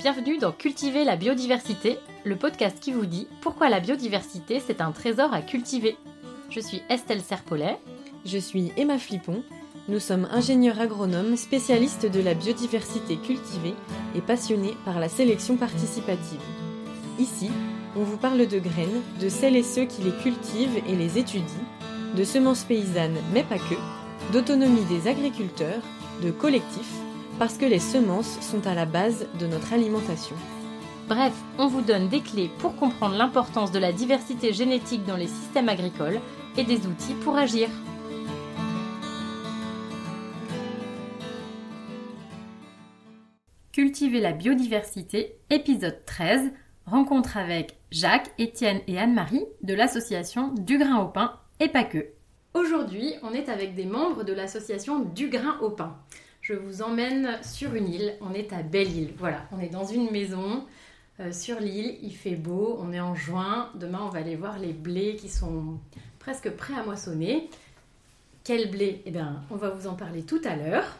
[0.00, 4.92] Bienvenue dans Cultiver la biodiversité, le podcast qui vous dit pourquoi la biodiversité c'est un
[4.92, 5.94] trésor à cultiver.
[6.48, 7.78] Je suis Estelle Serpollet.
[8.24, 9.42] Je suis Emma Flippon.
[9.88, 13.74] Nous sommes ingénieurs agronomes spécialistes de la biodiversité cultivée
[14.14, 16.40] et passionnés par la sélection participative.
[17.18, 17.50] Ici,
[17.94, 21.44] on vous parle de graines, de celles et ceux qui les cultivent et les étudient,
[22.16, 25.82] de semences paysannes mais pas que, d'autonomie des agriculteurs,
[26.22, 26.96] de collectifs,
[27.40, 30.36] parce que les semences sont à la base de notre alimentation.
[31.08, 35.26] Bref, on vous donne des clés pour comprendre l'importance de la diversité génétique dans les
[35.26, 36.20] systèmes agricoles
[36.58, 37.70] et des outils pour agir.
[43.72, 46.52] Cultiver la biodiversité, épisode 13,
[46.84, 52.06] rencontre avec Jacques, Étienne et Anne-Marie de l'association Du Grain au Pain et pas que.
[52.52, 55.96] Aujourd'hui, on est avec des membres de l'association Du Grain au Pain.
[56.50, 59.12] Je vous emmène sur une île, on est à Belle-Île.
[59.16, 60.64] Voilà, on est dans une maison
[61.20, 63.70] euh, sur l'île, il fait beau, on est en juin.
[63.76, 65.78] Demain, on va aller voir les blés qui sont
[66.18, 67.48] presque prêts à moissonner.
[68.42, 69.00] Quel blé?
[69.06, 70.96] Eh bien, on va vous en parler tout à l'heure.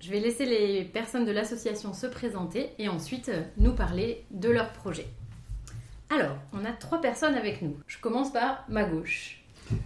[0.00, 4.48] Je vais laisser les personnes de l'association se présenter et ensuite euh, nous parler de
[4.48, 5.06] leur projet.
[6.08, 7.76] Alors, on a trois personnes avec nous.
[7.88, 9.44] Je commence par ma gauche.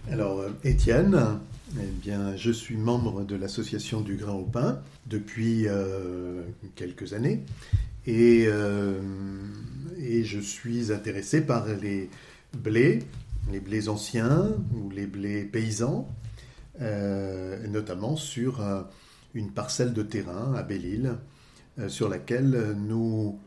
[0.09, 1.41] Alors, euh, Étienne,
[1.79, 6.43] eh bien, je suis membre de l'association du grain au pain depuis euh,
[6.75, 7.43] quelques années
[8.05, 8.49] et,
[9.97, 12.09] et, je suis intéressé par les
[12.53, 12.99] blés,
[13.51, 16.09] les blés anciens ou les blés paysans,
[16.81, 18.61] notamment sur
[19.33, 21.15] une parcelle de terrain à Belle-Île
[21.79, 23.39] euh, sur laquelle nous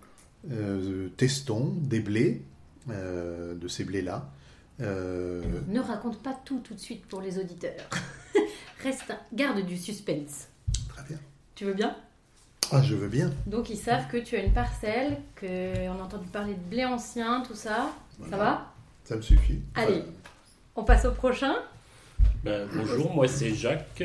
[0.51, 2.43] euh, testons des blés,
[2.91, 4.31] euh, de ces blés-là.
[4.79, 7.89] Ne raconte pas tout tout de suite pour les auditeurs.
[8.83, 10.49] Reste, garde du suspense.
[10.89, 11.19] Très bien.
[11.55, 11.97] Tu veux bien?
[12.73, 13.33] Ah, je veux bien.
[13.47, 17.43] Donc ils savent que tu as une parcelle, qu'on a entendu parler de blé ancien,
[17.47, 17.93] tout ça.
[18.29, 18.73] Ça va?
[19.05, 19.61] Ça me suffit.
[19.75, 20.03] Allez,
[20.75, 21.55] on passe au prochain.
[22.43, 24.03] Ben, bonjour, moi c'est Jacques,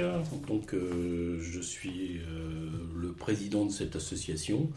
[0.48, 4.70] donc euh, je suis euh, le président de cette association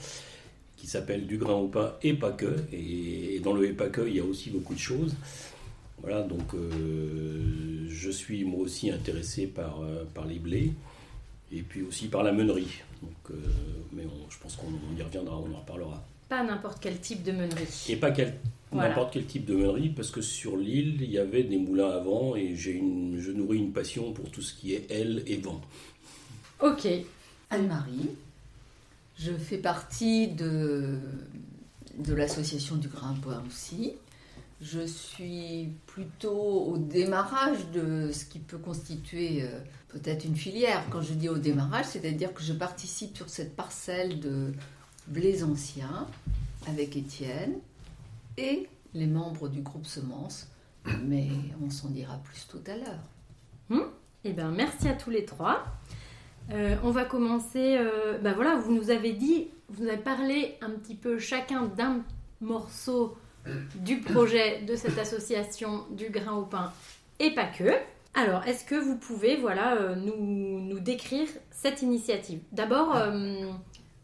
[0.77, 2.57] qui s'appelle Du grain au pain et pas que.
[2.73, 5.15] Et, dans le et pas que, il y a aussi beaucoup de choses.
[6.05, 9.81] Voilà, donc euh, je suis moi aussi intéressé par,
[10.13, 10.73] par les blés
[11.51, 12.83] et puis aussi par la meunerie.
[13.03, 13.37] Donc,
[13.93, 16.05] mais je pense qu'on y reviendra, on en reparlera.
[16.29, 17.87] Pas n'importe quel type de meunerie.
[17.89, 18.35] Et pas quel
[18.75, 22.01] n'importe quel type de meunerie, parce que sur l'île, il y avait des moulins à
[22.01, 25.37] vent et j'ai une, je nourris une passion pour tout ce qui est aile et
[25.37, 25.61] vent.
[26.61, 26.87] Ok.
[27.51, 28.11] Anne-Marie,
[29.19, 30.99] je fais partie de,
[31.99, 33.93] de l'association du grain bois aussi.
[34.61, 40.85] Je suis plutôt au démarrage de ce qui peut constituer euh, peut-être une filière.
[40.91, 44.53] Quand je dis au démarrage, c'est-à-dire que je participe sur cette parcelle de
[45.09, 46.07] blés anciens
[46.67, 47.55] avec Étienne,
[48.37, 50.49] et les membres du groupe Semence,
[51.05, 51.29] mais
[51.65, 53.03] on s'en dira plus tout à l'heure.
[53.69, 53.91] Hmm?
[54.25, 55.65] Eh bien, merci à tous les trois.
[56.53, 57.77] Euh, on va commencer.
[57.79, 62.03] Euh, ben voilà, vous nous avez dit, vous avez parlé un petit peu chacun d'un
[62.41, 63.17] morceau
[63.77, 66.73] du projet de cette association du grain au pain
[67.21, 67.71] et pas que.
[68.15, 72.41] Alors, est-ce que vous pouvez, voilà, euh, nous, nous, décrire cette initiative?
[72.53, 72.97] D'abord,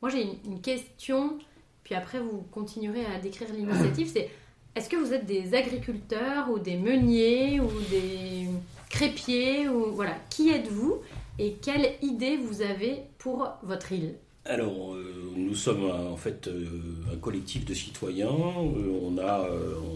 [0.02, 1.38] moi j'ai une, question
[1.84, 4.30] puis après vous continuerez à décrire l'initiative, c'est
[4.76, 8.48] est-ce que vous êtes des agriculteurs ou des meuniers ou des
[8.88, 11.00] crépiers ou voilà, qui êtes-vous
[11.38, 14.14] et quelle idée vous avez pour votre île?
[14.46, 16.64] Alors, euh, nous sommes en fait euh,
[17.12, 18.28] un collectif de citoyens.
[18.28, 19.10] Euh, on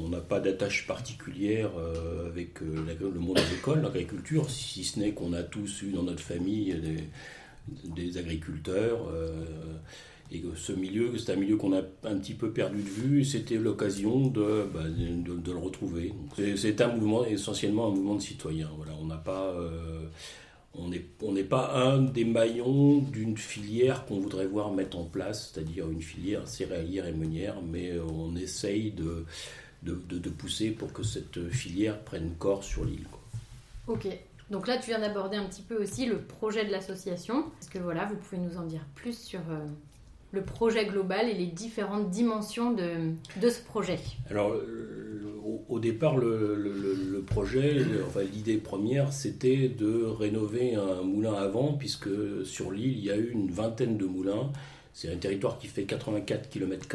[0.09, 1.71] n'a pas d'attache particulière
[2.27, 6.77] avec le monde agricole, l'agriculture, si ce n'est qu'on a tous eu dans notre famille
[7.85, 9.11] des, agriculteurs.
[10.31, 13.57] Et ce milieu, c'est un milieu qu'on a un petit peu perdu de vue c'était
[13.57, 16.13] l'occasion de, bah, de, le retrouver.
[16.57, 18.71] C'est un mouvement, essentiellement un mouvement de citoyens.
[18.77, 19.55] Voilà, on n'a pas.
[20.77, 25.05] Euh, on n'est on pas un des maillons d'une filière qu'on voudrait voir mettre en
[25.05, 29.25] place, c'est-à-dire une filière céréalière et meunière, mais on essaye de,
[29.83, 33.07] de, de, pousser pour que cette filière prenne corps sur l'île.
[33.87, 34.09] Ok.
[34.51, 37.47] Donc là, tu viens d'aborder un petit peu aussi le projet de l'association.
[37.61, 39.67] Est-ce que voilà, vous pouvez nous en dire plus sur, euh,
[40.35, 43.99] le projet global et les différentes dimensions de, de ce projet?
[44.29, 45.14] Alors, euh,
[45.69, 52.09] au, départ, le, projet, enfin, l'idée première, c'était de rénover un moulin à vent, puisque
[52.45, 54.51] sur l'île, il y a eu une vingtaine de moulins.
[54.93, 56.87] C'est un territoire qui fait 84 km.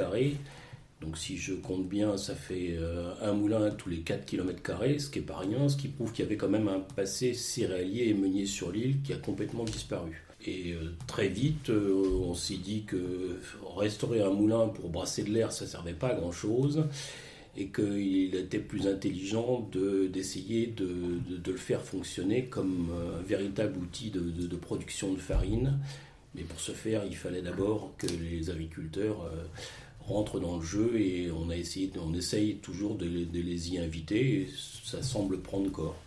[1.01, 4.61] Donc si je compte bien, ça fait euh, un moulin tous les 4 km,
[4.99, 7.33] ce qui n'est pas rien, ce qui prouve qu'il y avait quand même un passé
[7.33, 10.25] céréalier et meunier sur l'île qui a complètement disparu.
[10.45, 13.39] Et euh, très vite, on s'est dit que
[13.77, 16.83] restaurer un moulin pour brasser de l'air, ça ne servait pas à grand-chose
[17.59, 19.69] et qu'il était plus intelligent
[20.11, 25.77] d'essayer de, le faire fonctionner comme un véritable outil de, de, production de farine.
[26.35, 29.43] Mais pour ce faire, il fallait d'abord que les agriculteurs euh,
[29.99, 34.41] rentrent dans le jeu et on, a essayé, on essaye toujours de, les y inviter
[34.41, 34.49] et
[34.83, 35.97] ça semble prendre corps.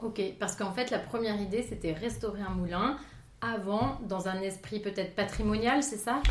[0.00, 2.96] Ok, parce qu'en fait, la première idée, c'était restaurer un moulin
[3.40, 6.22] avant, dans un esprit peut-être patrimonial, c'est ça?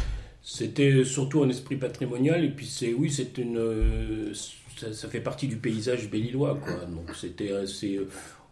[0.43, 4.33] C'était surtout un esprit patrimonial et puis c'est oui c'est une euh,
[4.77, 6.85] ça, fait partie du paysage belillois quoi.
[6.85, 7.99] Donc c'était assez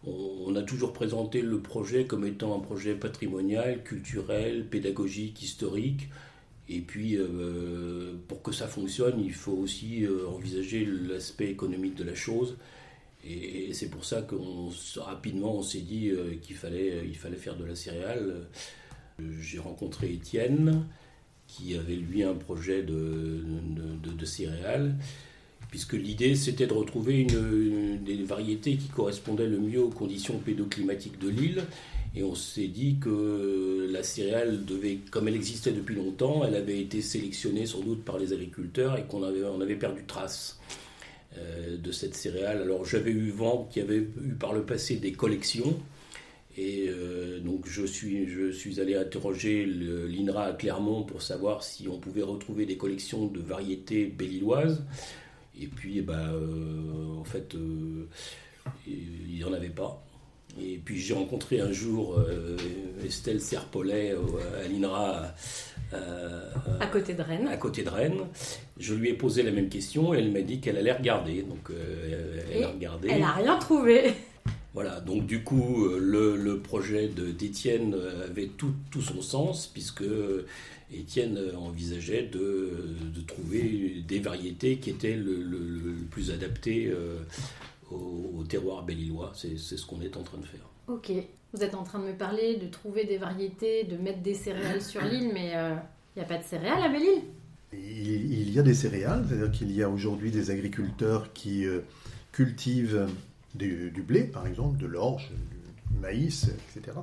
[0.06, 6.08] on, a toujours présenté le projet comme étant un projet patrimonial culturel pédagogique historique.
[6.68, 12.04] Et puis euh, pour que ça fonctionne il faut aussi euh, envisager l'aspect économique de
[12.04, 12.56] la chose.
[13.24, 16.12] Et, c'est pour ça qu'on rapidement on s'est dit
[16.42, 18.48] qu'il fallait il fallait faire de la céréale.
[19.40, 20.84] J'ai rencontré Étienne
[21.56, 23.42] qui avait lui un projet de,
[24.02, 24.94] de, céréales,
[25.70, 31.18] puisque l'idée c'était de retrouver une, des variétés qui correspondaient le mieux aux conditions pédoclimatiques
[31.18, 31.64] de l'île.
[32.14, 36.80] Et on s'est dit que la céréale devait, comme elle existait depuis longtemps, elle avait
[36.80, 40.58] été sélectionnée sans doute par les agriculteurs et qu'on avait, on avait perdu trace
[41.36, 42.62] euh, de cette céréale.
[42.62, 45.78] Alors j'avais eu vent qu'il y avait eu par le passé des collections
[46.58, 51.86] et euh, donc je suis, je suis allé interroger l'INRA à Clermont pour savoir si
[51.86, 54.84] on pouvait retrouver des collections de variétés belilloises.
[55.58, 58.08] Et puis, eh ben, euh, en fait, euh,
[58.86, 60.02] il n'y en avait pas.
[60.58, 62.18] Et puis j'ai rencontré un jour
[63.04, 64.14] Estelle Serpollet
[64.64, 65.34] à l'INRA.
[65.92, 67.48] à côté de Rennes.
[67.48, 68.22] À côté de Rennes.
[68.78, 71.42] Je lui ai posé la même question et elle m'a dit qu'elle allait regarder.
[71.42, 71.70] Donc
[72.50, 73.08] elle a regardé.
[73.10, 74.14] Elle n'a rien trouvé.
[74.76, 80.04] Voilà, donc du coup, euh, le, projet d'Étienne euh, avait tout, son sens, puisque
[80.92, 82.92] Étienne envisageait de,
[83.26, 87.20] trouver des variétés qui étaient le, plus adaptées euh,
[87.90, 89.32] au, terroir belillois.
[89.34, 90.68] C'est ce qu'on est en train de faire.
[90.88, 91.10] Ok,
[91.54, 94.82] vous êtes en train de me parler de trouver des variétés, de mettre des céréales
[94.82, 97.22] sur l'île, mais il n'y a pas de céréales à Belle-Île
[97.72, 101.64] il, y a des céréales, c'est-à-dire qu'il y a aujourd'hui des agriculteurs qui
[102.32, 103.06] cultivent
[103.56, 106.98] du, blé, par exemple, de l'orge, du maïs, etc.,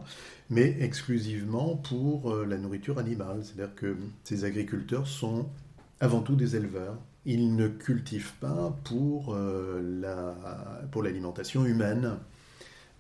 [0.50, 3.42] mais exclusivement pour euh, la nourriture animale.
[3.44, 5.48] C'est-à-dire que ces agriculteurs sont
[6.00, 6.98] avant tout des éleveurs.
[7.26, 10.36] Ils ne cultivent pas pour, euh, la,
[10.92, 12.18] pour l'alimentation humaine.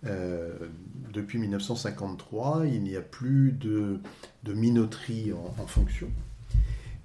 [0.05, 0.57] Euh,
[1.13, 3.99] depuis 1953, il n'y a plus de,
[4.43, 6.09] de minoterie en, fonction.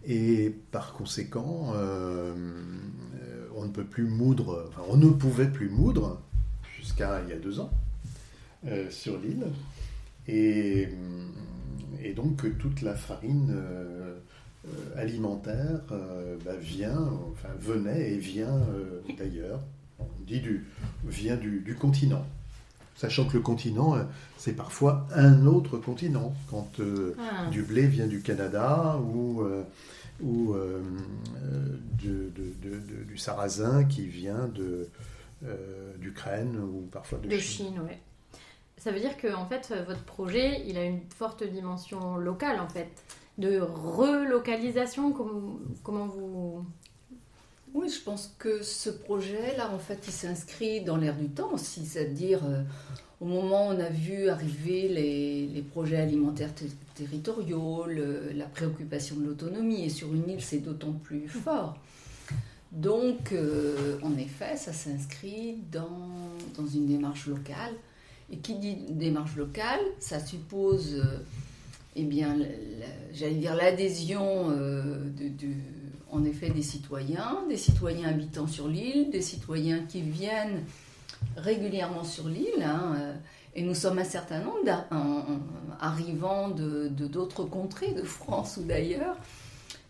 [0.06, 1.74] Et par conséquent,
[3.54, 6.20] on ne peut plus moudre, enfin, on ne pouvait plus moudre
[7.00, 7.70] il y a deux ans
[8.66, 9.46] euh, sur l'île.
[10.26, 14.16] Et, euh, et, donc toute la farine euh,
[14.96, 15.80] alimentaire
[16.44, 18.60] bah, vient, enfin venait et vient
[19.16, 19.60] d'ailleurs.
[19.98, 20.66] On dit du,
[21.06, 22.26] vient du, du, continent.
[22.94, 23.96] Sachant que le continent,
[24.36, 26.34] c'est parfois un autre continent.
[26.50, 27.46] Quand ah.
[27.50, 29.44] du blé vient du Canada ou,
[30.20, 30.54] ou
[32.02, 32.32] de,
[33.08, 34.88] du sarrasin qui vient de,
[35.98, 37.80] d'Ukraine ou parfois de, de Chine.
[37.84, 37.94] oui.
[38.76, 42.68] Ça veut dire que en fait, votre projet, il a une forte dimension locale, en
[42.68, 42.88] fait,
[43.36, 45.12] de relocalisation.
[45.12, 46.64] Comment, comment vous
[47.74, 51.84] oui, je pense que ce projet-là, en fait, il s'inscrit dans l'air du temps aussi,
[51.84, 52.62] c'est-à-dire euh,
[53.20, 56.50] au moment où on a vu arriver les, les projets alimentaires
[56.94, 61.76] territoriaux, la préoccupation de l'autonomie, et sur une île, c'est d'autant plus fort.
[62.72, 65.88] Donc, euh, en effet, ça s'inscrit dans,
[66.56, 67.74] dans, une démarche locale.
[68.30, 71.24] Et qui dit démarche locale, ça suppose, euh,
[71.96, 72.36] eh bien,
[73.14, 75.48] j'allais dire l'adhésion euh, de,
[76.10, 80.62] en effet, des citoyens, des citoyens habitant sur l'île, des citoyens qui viennent
[81.38, 82.62] régulièrement sur l'île.
[82.62, 83.14] Hein,
[83.54, 84.60] et nous sommes un certain nombre
[85.80, 89.16] arrivant de d'autres contrées de France ou d'ailleurs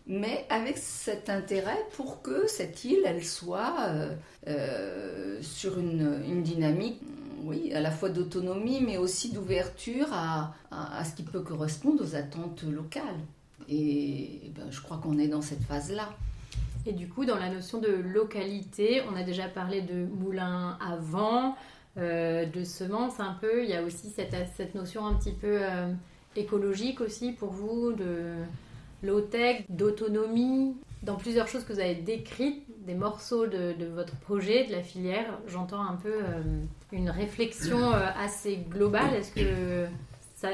[0.09, 4.15] mais avec cet intérêt pour que cette île, elle soit euh,
[4.47, 6.99] euh, sur une, dynamique,
[7.43, 10.51] oui, à la fois d'autonomie, mais aussi d'ouverture à,
[11.05, 13.19] ce qui peut correspondre aux attentes locales.
[13.69, 16.09] Et, ben, je crois qu'on est dans cette phase-là.
[16.87, 20.95] Et du coup, dans la notion de localité, on a déjà parlé de moulin à
[20.95, 21.55] vent,
[21.97, 23.63] euh, de semences un peu.
[23.63, 25.59] Il y a aussi cette, cette notion un petit peu
[26.35, 28.33] écologique aussi pour vous de
[29.03, 34.71] low-tech, d'autonomie, dans plusieurs choses que vous avez décrites, des morceaux de, votre projet, de
[34.71, 36.41] la filière, j'entends un peu euh,
[36.91, 39.13] une réflexion euh, assez globale.
[39.13, 39.85] Est-ce que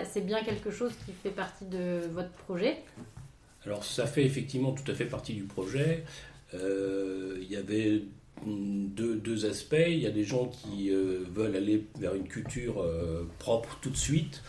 [0.03, 2.77] c'est bien quelque chose qui fait partie de votre projet?
[3.65, 6.03] Alors ça fait effectivement tout à fait partie du projet.
[6.53, 8.03] Euh, il y avait
[8.45, 9.75] deux, deux, aspects.
[9.87, 12.85] Il y a des gens qui veulent aller vers une culture
[13.39, 14.43] propre tout de suite.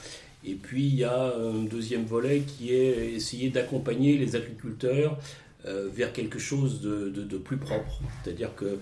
[0.46, 5.18] Et puis il y a un deuxième volet qui est essayer d'accompagner les agriculteurs
[5.64, 8.00] vers quelque chose de, plus propre.
[8.22, 8.78] C'est-à-dire que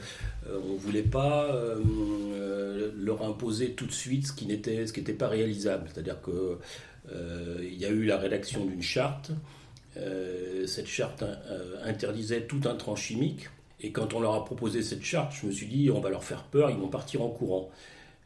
[0.46, 1.58] on ne voulait pas
[2.94, 5.88] leur imposer tout de suite ce qui n'était pas réalisable.
[5.92, 6.58] C'est-à-dire que
[7.62, 9.30] il y a eu la rédaction d'une charte.
[10.66, 11.24] cette charte
[11.82, 13.48] interdisait tout intrant chimique.
[13.80, 16.24] Et quand on leur a proposé cette charte, je me suis dit, on va leur
[16.24, 17.70] faire peur, ils vont partir en courant.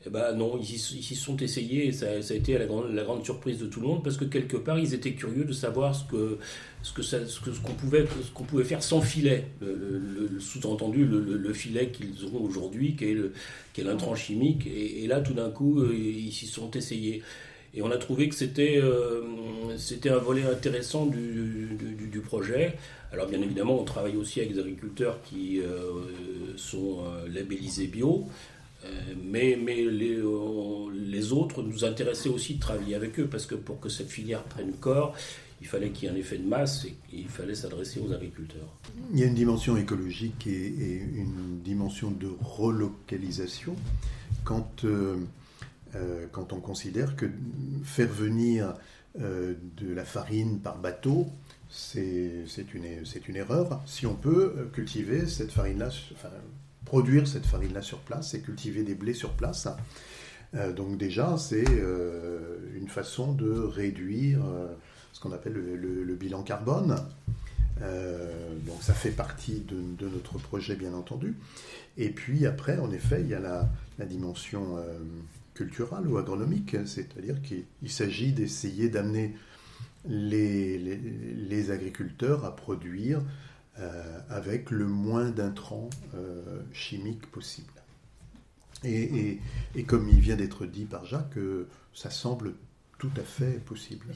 [0.06, 3.66] Eh ben non, ils s'y sont essayés et ça, a été la grande, surprise de
[3.66, 6.38] tout le monde parce que quelque part ils étaient curieux de savoir ce que
[6.82, 12.40] ce qu'on pouvait ce qu'on pouvait faire sans filet, le, sous-entendu le, filet qu'ils ont
[12.40, 13.04] aujourd'hui, qui
[13.80, 14.66] est l'intrant chimique.
[14.66, 17.22] Et, là, tout d'un coup, euh, ils s'y sont essayés.
[17.74, 19.22] Et on a trouvé que c'était euh,
[19.76, 21.76] c'était un volet intéressant du,
[22.10, 22.76] du, projet.
[23.12, 28.26] Alors bien évidemment, on travaille aussi avec des agriculteurs qui euh, sont labellisés bio,
[29.22, 30.22] mais, mais les,
[30.94, 34.42] les, autres nous intéressaient aussi de travailler avec eux, parce que pour que cette filière
[34.44, 35.14] prenne corps,
[35.60, 38.78] il fallait qu'il y ait un effet de masse et il fallait s'adresser aux agriculteurs.
[39.12, 43.74] Il y a une dimension écologique et, une dimension de relocalisation.
[44.44, 44.84] Quand
[45.94, 47.26] euh, quand on considère que
[47.82, 48.74] faire venir
[49.20, 51.26] euh, de la farine par bateau,
[51.70, 53.82] c'est une, erreur.
[53.86, 55.90] Si on peut euh, cultiver cette farine-là,
[56.88, 59.68] produire cette farine-là sur place et cultiver des blés sur place,
[60.74, 61.66] donc déjà, c'est
[62.74, 64.38] une façon de réduire
[65.12, 66.96] ce qu'on appelle le, bilan carbone.
[67.78, 71.36] donc ça fait partie de, notre projet, bien entendu.
[71.98, 74.78] Et puis après, en effet, il y a la, dimension
[75.52, 79.34] culturel ou agronomique, c'est-à-dire qu'il s'agit d'essayer d'amener
[80.08, 83.20] les, agriculteurs à produire
[83.80, 87.72] euh, avec le moins d'intrants euh, chimiques possible.
[88.84, 89.38] Et,
[89.86, 92.54] comme il vient d'être dit par Jacques, euh, ça semble
[92.98, 94.06] tout à fait possible.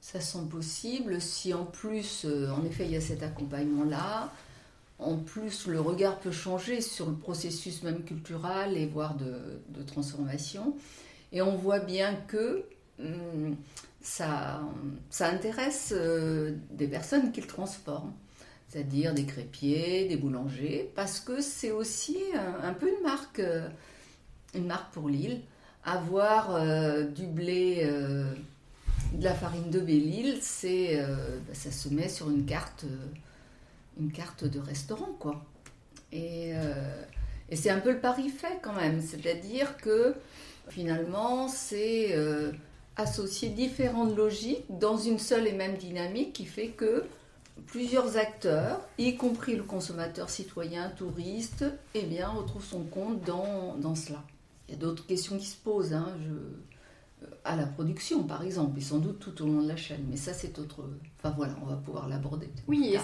[0.00, 4.32] Ça semble possible si en plus, en effet, il y a cet accompagnement-là,
[4.98, 10.76] en plus, le regard peut changer sur le processus même culturel et voire de, transformation.
[11.32, 12.64] Et on voit bien que
[12.98, 13.56] hum,
[14.02, 14.60] ça,
[15.10, 18.12] ça, intéresse euh, des personnes qui le transforment,
[18.68, 22.18] c'est-à-dire des crépiers, des boulangers, parce que c'est aussi
[22.62, 23.68] un, peu une marque, euh,
[24.54, 25.40] une marque pour l'île.
[25.84, 32.30] Avoir euh, du blé, de la farine de Belle-Île, c'est, bah, ça se met sur
[32.30, 32.84] une carte
[34.00, 35.44] une carte de restaurant, quoi.
[36.12, 36.52] Et,
[37.52, 40.14] c'est un peu le pari fait quand même, c'est-à-dire que
[40.70, 42.14] finalement, c'est
[42.96, 47.04] associer différentes logiques dans une seule et même dynamique qui fait que
[47.66, 53.94] plusieurs acteurs, y compris le consommateur citoyen, touriste, eh bien, retrouvent son compte dans, dans
[53.94, 54.22] cela.
[54.68, 55.92] Il y a d'autres questions qui se posent.
[55.92, 56.08] Hein,
[57.44, 60.04] à la production, par exemple, et sans doute tout au long de la chaîne.
[60.08, 60.84] Mais ça, c'est autre.
[61.18, 62.48] Enfin voilà, on va pouvoir l'aborder.
[62.68, 62.98] Oui, et,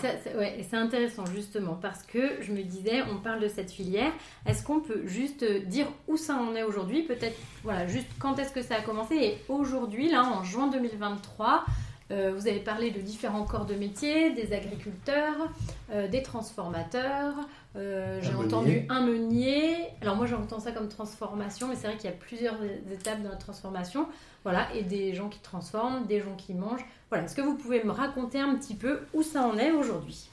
[0.63, 4.13] c'est intéressant justement parce que je me disais, on parle de cette filière.
[4.47, 7.03] Est-ce qu'on peut juste dire où ça en est aujourd'hui?
[7.03, 9.15] Peut-être, voilà, juste quand est-ce que ça a commencé?
[9.15, 11.65] Et aujourd'hui, là, en juin 2023,
[12.11, 15.49] euh, vous avez parlé de différents corps de métier, des agriculteurs,
[15.93, 17.35] euh, des transformateurs.
[17.79, 19.77] Euh, j'ai entendu un meunier.
[20.01, 22.57] Alors moi j'entends ça comme transformation, mais c'est vrai qu'il y a plusieurs
[22.93, 24.07] étapes dans la transformation.
[24.43, 26.85] Voilà, et des gens qui transforment, des gens qui mangent.
[27.11, 30.29] Voilà, est-ce que vous pouvez me raconter un petit peu où ça en est aujourd'hui?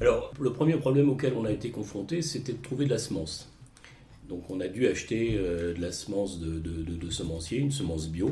[0.00, 3.47] Alors le premier problème auquel on a été confronté, c'était de trouver de la semence.
[4.28, 8.30] Donc on a dû acheter euh, de la semence de, de, semencier, une semence bio,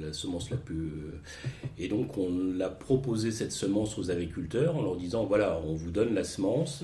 [0.00, 0.88] la, semence la plus...
[0.88, 1.20] Euh,
[1.78, 5.92] et donc on a proposé cette semence aux agriculteurs en leur disant, voilà, on vous
[5.92, 6.82] donne la semence,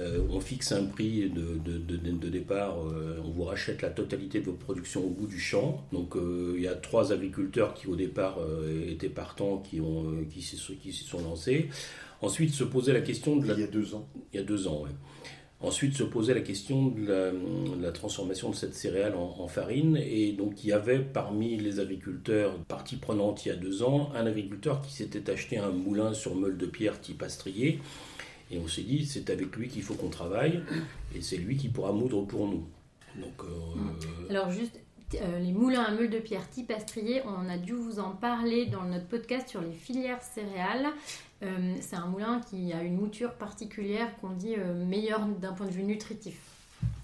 [0.00, 2.76] euh, on fixe un prix de, départ,
[3.24, 5.86] on vous rachète la totalité de votre production au bout du champ.
[5.92, 8.38] Donc il y a trois agriculteurs qui au départ
[8.88, 11.68] étaient partants, qui, ont, qui, s'y sont lancés.
[12.20, 13.54] Ensuite se posait la question de la...
[13.54, 14.08] Il y a deux ans.
[14.32, 14.90] Il y a deux ans, oui.
[15.60, 17.06] Ensuite se posait la question de
[17.80, 19.96] la, transformation de cette céréale en, farine.
[19.96, 24.10] Et donc il y avait parmi les agriculteurs, partie prenante il y a deux ans,
[24.14, 27.80] un agriculteur qui s'était acheté un moulin sur meule de pierre type astrier.
[28.50, 30.60] Et on s'est dit, c'est avec lui qu'il faut qu'on travaille,
[31.16, 32.64] et c'est lui qui pourra moudre pour nous.
[33.16, 34.78] Donc, euh, Alors juste,
[35.14, 38.66] euh, les moulins à meule de pierre type astrier, on a dû vous en parler
[38.66, 40.88] dans notre podcast sur les filières céréales.
[41.42, 45.66] Euh, c'est un moulin qui a une mouture particulière qu'on dit euh, meilleur d'un point
[45.66, 46.55] de vue nutritif.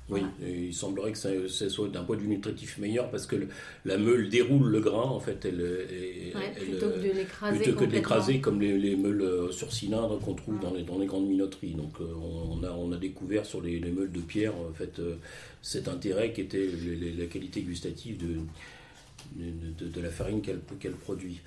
[0.09, 1.31] Oui, il semblerait que ça,
[1.71, 3.37] soit d'un point de vue nutritif meilleur parce que
[3.85, 5.45] la meule déroule le grain, en fait.
[5.45, 7.59] Elle, plutôt que de l'écraser.
[7.59, 10.99] Plutôt que de l'écraser comme les, meules euh, sur cylindre qu'on trouve dans les, dans
[10.99, 11.75] les, grandes minoteries.
[11.75, 15.17] Donc euh, on, a, on a découvert sur les, meules de pierre en fait, euh,
[15.63, 16.69] cet intérêt qui était
[17.17, 21.41] la qualité gustative de, de, la farine qu'elle produit.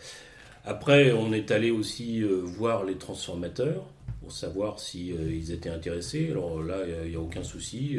[0.63, 3.85] Après, on est allé aussi voir les transformateurs
[4.21, 6.29] pour savoir s'ils si, ils étaient intéressés.
[6.31, 7.97] Alors là, il n'y a, aucun souci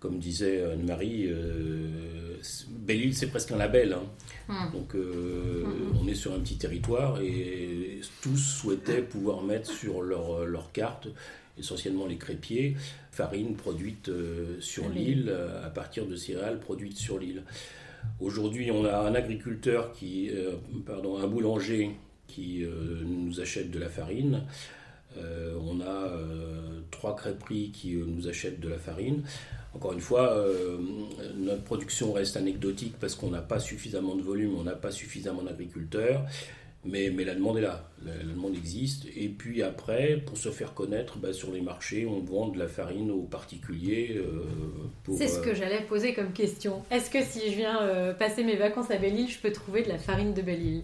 [0.00, 2.36] comme disait Anne-Marie, euh,
[2.70, 3.92] Belle-Île, c'est presque un label.
[3.92, 4.02] Hein.
[4.48, 4.72] Hmm.
[4.72, 5.98] Donc, euh, hmm.
[6.02, 11.08] on est sur un petit territoire et tous souhaitaient pouvoir mettre sur leur, leur carte,
[11.58, 12.76] essentiellement les crépiers,
[13.12, 17.42] farine produite euh, sur l'île à partir de céréales produites sur l'île.
[18.18, 20.30] Aujourd'hui, on a un agriculteur qui,
[20.86, 21.90] pardon, un boulanger
[22.26, 22.64] qui
[23.04, 24.44] nous achète de la farine.
[25.18, 26.10] on a
[26.90, 29.22] trois crêperies qui nous achètent de la farine.
[29.74, 30.78] Encore une fois, euh,
[31.36, 35.42] notre production reste anecdotique parce qu'on n'a pas suffisamment de volume, on n'a pas suffisamment
[35.42, 36.24] d'agriculteurs.
[36.82, 39.04] Mais, mais, la demande est là, la, demande existe.
[39.14, 42.68] Et puis après, pour se faire connaître, bah, sur les marchés, on vend de la
[42.68, 44.16] farine aux particuliers.
[44.16, 46.82] Euh, C'est ce que euh, j'allais poser comme question.
[46.90, 49.98] Est-ce que si je viens passer mes vacances à Belle-Île, je peux trouver de la
[49.98, 50.82] farine de Belle-Île?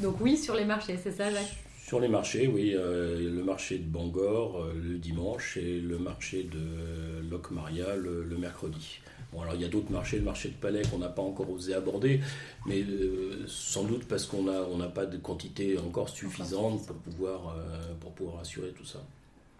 [0.00, 1.63] Donc oui, sur les marchés, c'est ça Jacques?
[1.94, 6.42] Sur les marchés, oui, euh, le marché de Bangor euh, le dimanche et le marché
[6.42, 8.98] de Locmaria le, le mercredi.
[9.32, 11.48] Bon, alors il y a d'autres marchés, le marché de Palais qu'on n'a pas encore
[11.48, 12.18] osé aborder,
[12.66, 17.54] mais euh, sans doute parce qu'on n'a on pas de quantité encore suffisante pour pouvoir,
[18.00, 18.98] pour pouvoir assurer tout ça.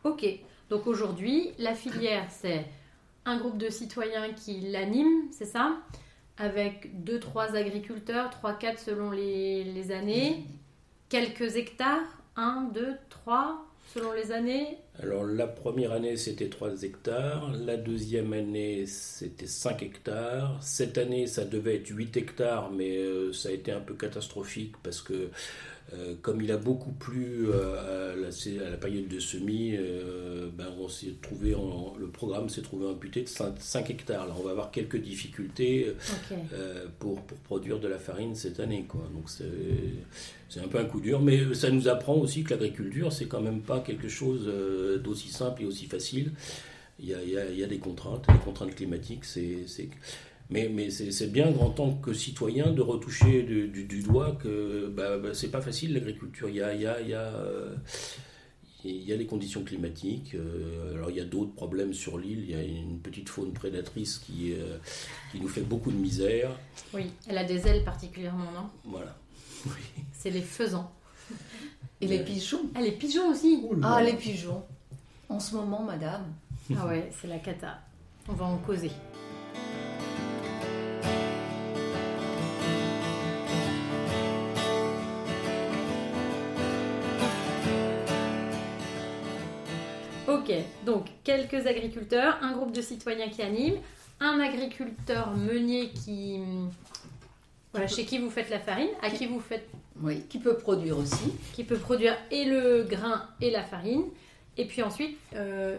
[0.02, 0.26] Ok,
[0.70, 2.64] donc aujourd'hui, la filière, c'est
[3.26, 5.76] un groupe de citoyens qui l'anime, c'est ça?
[6.38, 10.42] Avec 2-3 agriculteurs, 3-4 selon les, les années.
[11.08, 12.23] Quelques hectares?
[12.36, 14.78] 1, 2, 3 selon les années.
[15.02, 21.26] Alors la première année c'était 3 hectares, la deuxième année c'était 5 hectares, cette année
[21.26, 25.30] ça devait être 8 hectares mais euh, ça a été un peu catastrophique parce que
[25.92, 30.88] euh, comme il a beaucoup plu euh, à, la, période de semis, euh, ben on
[30.88, 31.54] s'est trouvé
[31.98, 34.26] le programme s'est trouvé amputé de 5, hectares.
[34.26, 35.94] Là, on va avoir quelques difficultés
[36.98, 38.86] pour, pour, produire de la farine cette année.
[38.88, 39.02] Quoi.
[39.14, 43.26] Donc c'est un peu un coup dur, mais ça nous apprend aussi que l'agriculture, c'est
[43.26, 44.50] quand même pas quelque chose
[45.02, 46.32] d'aussi simple et aussi facile.
[46.98, 49.24] Il y, a, il y a, des contraintes, des contraintes climatiques.
[49.24, 49.88] C'est
[50.54, 55.18] mais, mais c'est bien, en tant que citoyen, de retoucher du, du, doigt que bah,
[55.18, 56.48] bah, c'est pas facile l'agriculture.
[56.48, 57.74] Il y a, il y a, il y a euh,
[58.84, 62.40] il y a les conditions climatiques, euh, alors il y a d'autres problèmes sur l'île,
[62.40, 64.76] il y a une petite faune prédatrice qui, euh,
[65.32, 66.50] qui nous fait beaucoup de misère.
[66.92, 68.68] Oui, elle a des ailes particulièrement, non?
[68.84, 69.16] Voilà.
[70.12, 70.92] C'est les faisans.
[72.00, 72.60] Et les pigeons?
[72.76, 74.62] Ah, les pigeons aussi Ah, les pigeons.
[75.28, 76.24] En ce moment, madame.
[76.78, 77.78] Ah ouais, c'est la cata.
[78.26, 78.90] On va en causer.
[90.84, 93.78] Donc quelques agriculteurs, un groupe de citoyens qui animent,
[94.20, 96.40] un agriculteur meunier qui,
[97.72, 99.68] voilà, chez qui vous faites la farine, à qui vous faites.
[100.00, 101.32] Oui, qui peut produire aussi.
[101.52, 104.04] Qui peut produire et le grain et la farine.
[104.56, 105.76] Et puis ensuite, euh,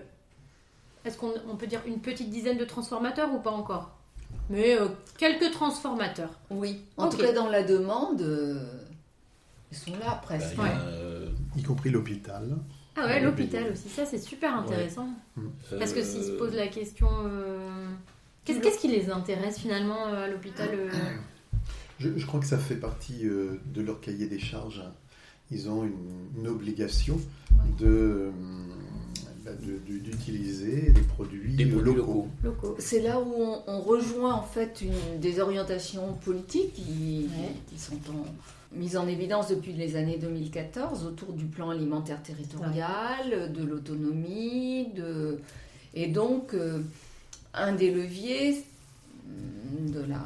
[1.06, 3.92] est-ce qu'on peut dire une petite dizaine de transformateurs ou pas encore?
[4.50, 6.32] Mais euh, quelques transformateurs.
[6.50, 8.60] Oui, en tout cas dans la demande, euh,
[9.72, 10.56] ils sont là presque.
[10.56, 10.70] Bah,
[11.56, 12.58] y compris l'hôpital.
[12.96, 15.10] Ah ouais, l'hôpital aussi, ça c'est super intéressant.
[15.36, 15.48] Mm.
[15.78, 17.88] Parce que s'ils se posent la question, euh,
[18.46, 20.90] qu'est-ce qui les intéresse finalement euh, à l'hôpital euh
[22.00, 24.84] je, crois que ça fait partie de leur cahier des charges.
[25.50, 27.18] Ils ont une, obligation
[27.80, 28.32] de
[29.46, 32.28] d'utiliser des produits, locaux.
[32.80, 33.34] C'est là où
[33.68, 37.30] on, rejoint en fait une, des orientations politiques qui,
[37.68, 38.26] qui sont en,
[38.76, 45.40] mise en évidence depuis les années 2014 autour du plan alimentaire territorial, de l'autonomie, de...
[45.94, 46.82] et donc euh,
[47.54, 48.64] un des leviers
[49.80, 50.22] de la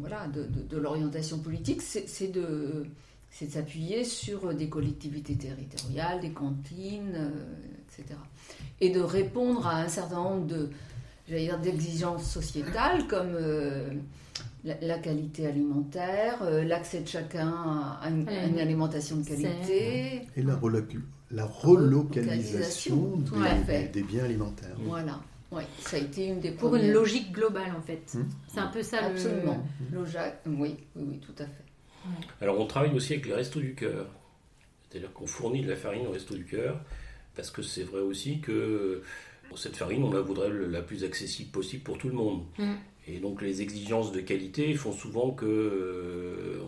[0.00, 2.84] voilà de, de, l'orientation politique, c'est de
[3.30, 7.30] c'est de s'appuyer sur des collectivités territoriales, des cantines, euh,
[7.98, 8.18] etc.
[8.80, 10.70] Et de répondre à un certain nombre de
[11.26, 13.88] d'exigences sociétales comme euh,
[14.64, 17.48] la, qualité alimentaire, euh, l'accès de chacun
[18.02, 20.22] à, une, alimentation de qualité.
[20.36, 20.60] Et la,
[21.30, 23.22] la relocalisation
[23.92, 24.76] des, biens alimentaires.
[24.80, 25.20] Voilà.
[25.50, 28.14] Oui, ça a été une des Pour une logique globale, en fait.
[28.14, 28.24] Hmm.
[28.48, 29.64] C'est un peu ça Absolument.
[29.92, 30.00] Le...
[30.00, 31.64] Oui, oui, oui, tout à fait.
[32.40, 34.06] Alors, on travaille aussi avec les Restos du Cœur.
[34.90, 36.80] C'est-à-dire qu'on fournit de la farine au Resto du Cœur,
[37.36, 39.02] parce que c'est vrai aussi que
[39.56, 42.42] Cette farine, on la voudrait la plus accessible possible pour tout le monde.
[42.58, 42.72] Mm.
[43.06, 46.58] Et donc les exigences de qualité font souvent que euh,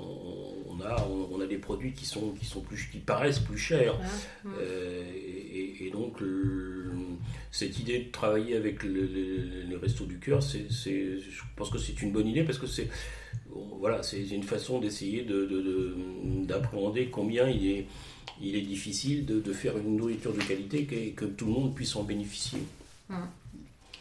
[0.69, 3.99] on, a, on, a des produits qui, sont, qui, sont plus, qui paraissent plus chers.
[4.01, 4.07] Ah,
[4.45, 4.53] mm.
[4.61, 6.93] Euh, et, et donc le-
[7.51, 11.71] cette idée de travailler avec le- le- les restos du cœur, c'est, c'est- je pense
[11.71, 12.89] que c'est une bonne idée parce que c'est
[13.81, 15.97] voilà, c'est une façon d'essayer de, de- de-
[16.45, 17.87] d'appréhender combien il est,
[18.41, 21.75] il est difficile de, de faire une nourriture de qualité et que tout le monde
[21.75, 22.61] puisse en bénéficier.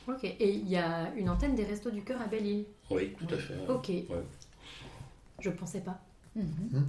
[0.08, 2.66] Ok, et il y a une antenne des Restos du Cœur à Belle-Île.
[2.92, 3.56] Oui, tout à fait.
[3.68, 3.92] Ok.
[5.40, 6.00] Je pensais pas.
[6.36, 6.86] Mhm.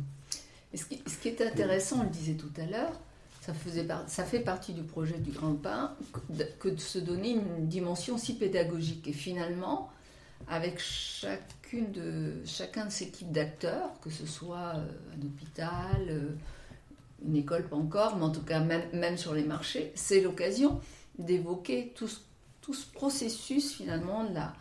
[0.73, 2.93] Et ce, qui, ce qui est intéressant, on le disait tout à l'heure,
[3.41, 6.81] ça, faisait par- ça fait partie du projet du Grand Pain que de, que de
[6.81, 9.07] se donner une dimension si pédagogique.
[9.09, 9.91] Et finalement,
[10.49, 16.35] avec chacune de, chacun de ces types d'acteurs, que ce soit euh, un hôpital, euh,
[17.25, 20.81] une école pas encore, mais en tout cas même, sur les marchés, c'est l'occasion
[21.19, 22.19] d'évoquer tout ce,
[22.95, 24.53] processus finalement de la,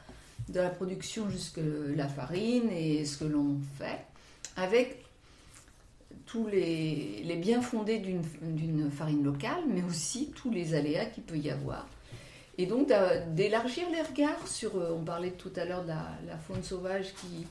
[0.49, 1.59] de la production jusque
[1.95, 3.99] la farine et ce que l'on fait
[4.55, 5.03] avec
[6.27, 11.37] tous les, les biens fondés d'une farine locale, mais aussi tous les aléas qu'il peut
[11.37, 11.87] y avoir.
[12.57, 12.91] Et donc
[13.33, 17.45] d'élargir les regards sur, euh, on parlait tout à l'heure de la faune sauvage qui,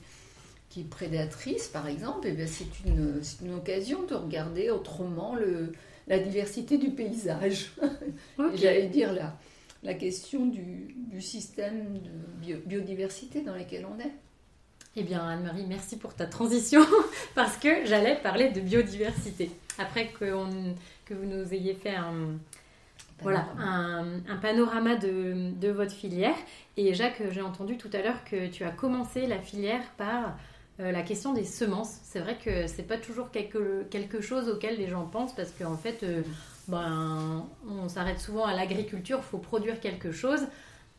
[0.75, 5.71] qui est prédatrice, par exemple, bien c'est une, une occasion de regarder autrement le,
[6.09, 7.71] la diversité du paysage.
[8.57, 9.37] J'allais dire la,
[9.85, 12.11] la question du, du système de
[12.45, 14.11] bio- biodiversité dans lequel on est.
[14.97, 16.81] Eh bien, Anne-Marie, merci pour ta transition,
[17.37, 19.53] parce que j'allais parler de biodiversité.
[19.79, 22.37] Après que, on- que vous nous ayez fait un,
[23.23, 26.35] voilà, un, un panorama de, de votre filière.
[26.77, 30.37] Et Jacques, j'ai entendu tout à l'heure que tu as commencé la filière par
[30.81, 31.99] euh, la question des semences.
[32.03, 35.77] C'est vrai que c'est pas toujours quelque, quelque chose auquel les gens pensent, parce qu'en
[35.77, 36.23] fait, euh,
[36.69, 40.47] ben, on s'arrête souvent à l'agriculture, il faut produire quelque chose.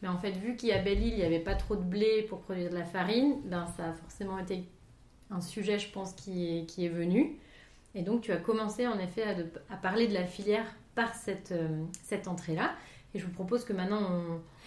[0.01, 2.69] Mais en fait, vu qu'à Belle-Île, il n'y avait pas trop de blé pour produire
[2.69, 4.63] de la farine, ben, ça a forcément été
[5.31, 7.37] un sujet, je pense, qui est, qui est venu.
[7.95, 9.23] Et donc, tu as commencé en effet
[9.69, 12.75] à, parler de la filière par cette, euh, cette entrée-là.
[13.15, 14.01] Et je vous propose que maintenant,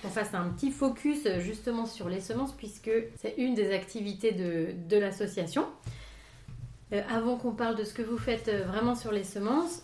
[0.02, 4.32] on, fasse un petit focus euh, justement sur les semences, puisque c'est une des activités
[4.32, 5.66] de, de l'association.
[6.94, 9.82] Euh, avant qu'on parle de ce que vous faites euh, vraiment sur les semences,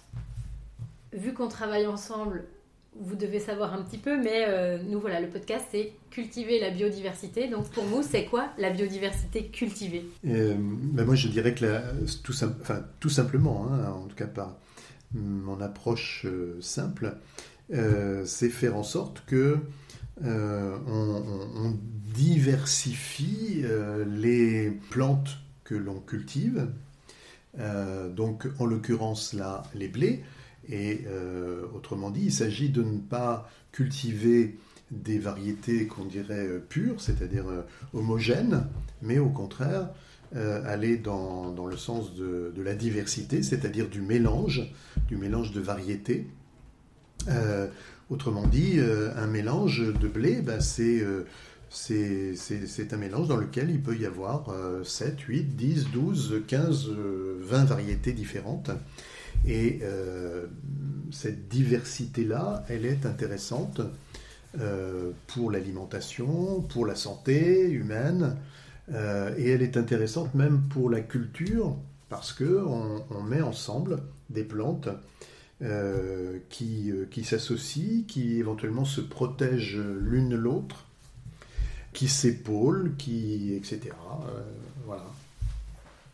[1.12, 2.46] vu qu'on travaille ensemble,
[2.98, 7.48] vous devez savoir un petit peu, mais nous voilà, le podcast c'est cultiver la biodiversité.
[7.48, 10.05] Donc pour vous, c'est quoi la biodiversité cultivée?
[10.22, 11.66] Ben moi, je dirais que
[12.22, 14.57] tout, simplement, hein, en tout cas par
[15.12, 16.24] mon approche
[16.61, 17.16] simple,
[17.72, 19.59] euh, c'est faire en sorte que
[20.24, 21.74] euh, on,
[22.14, 26.68] diversifie euh, les plantes que l'on cultive.
[28.16, 30.24] Donc, en l'occurrence, là, les blés.
[30.68, 31.07] Et
[31.72, 34.59] autrement dit, il s'agit de ne pas cultiver
[34.90, 37.44] des variétés qu'on dirait pures, c'est-à-dire
[37.92, 38.66] homogènes,
[39.03, 39.90] mais au contraire
[40.35, 44.72] aller dans, dans le sens de, de la diversité, c'est-à-dire du mélange,
[45.07, 46.27] du mélange de variétés.
[47.29, 47.67] Euh,
[48.11, 51.25] autrement dit, euh, un mélange de blé, ben, c'est euh,
[51.71, 55.87] c'est- c'est c'est un mélange dans lequel il peut y avoir euh, 7, 8, 10,
[55.93, 58.71] 12, 15, euh, 20 variétés différentes.
[59.47, 60.47] Et euh,
[61.11, 63.81] cette diversité-là, elle est intéressante
[64.61, 68.37] euh, pour l'alimentation, pour la santé humaine,
[68.93, 71.77] euh, et elle est intéressante même pour la culture,
[72.09, 73.99] parce que on, on met ensemble
[74.31, 74.89] des plantes
[75.62, 80.87] euh, qui, euh, qui s'associent, qui éventuellement se protègent l'une l'autre,
[81.93, 83.81] qui s'épaulent, qui, etc.
[84.27, 84.43] Euh,
[84.85, 85.07] voilà.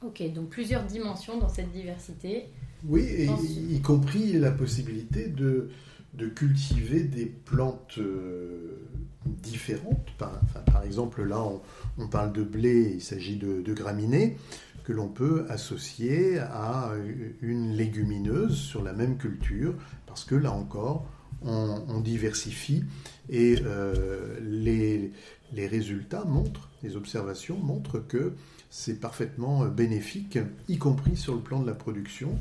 [0.02, 2.46] Ok, donc plusieurs dimensions dans cette diversité.
[2.86, 3.28] Oui, et
[3.70, 5.70] y compris la possibilité de,
[6.14, 8.78] de cultiver des plantes euh,
[9.26, 10.10] différentes.
[10.18, 11.60] Par, enfin, par exemple, là, on,
[11.98, 14.36] on parle de blé, il s'agit de, de graminées
[14.84, 16.92] que l'on peut associer à
[17.40, 19.74] une légumineuse sur la même culture,
[20.06, 21.06] parce que là encore,
[21.42, 22.84] on, diversifie
[23.28, 25.12] et euh, les,
[25.52, 28.34] les résultats montrent, les observations montrent que
[28.70, 30.38] c'est parfaitement bénéfique,
[30.68, 32.38] y compris sur le plan de la production.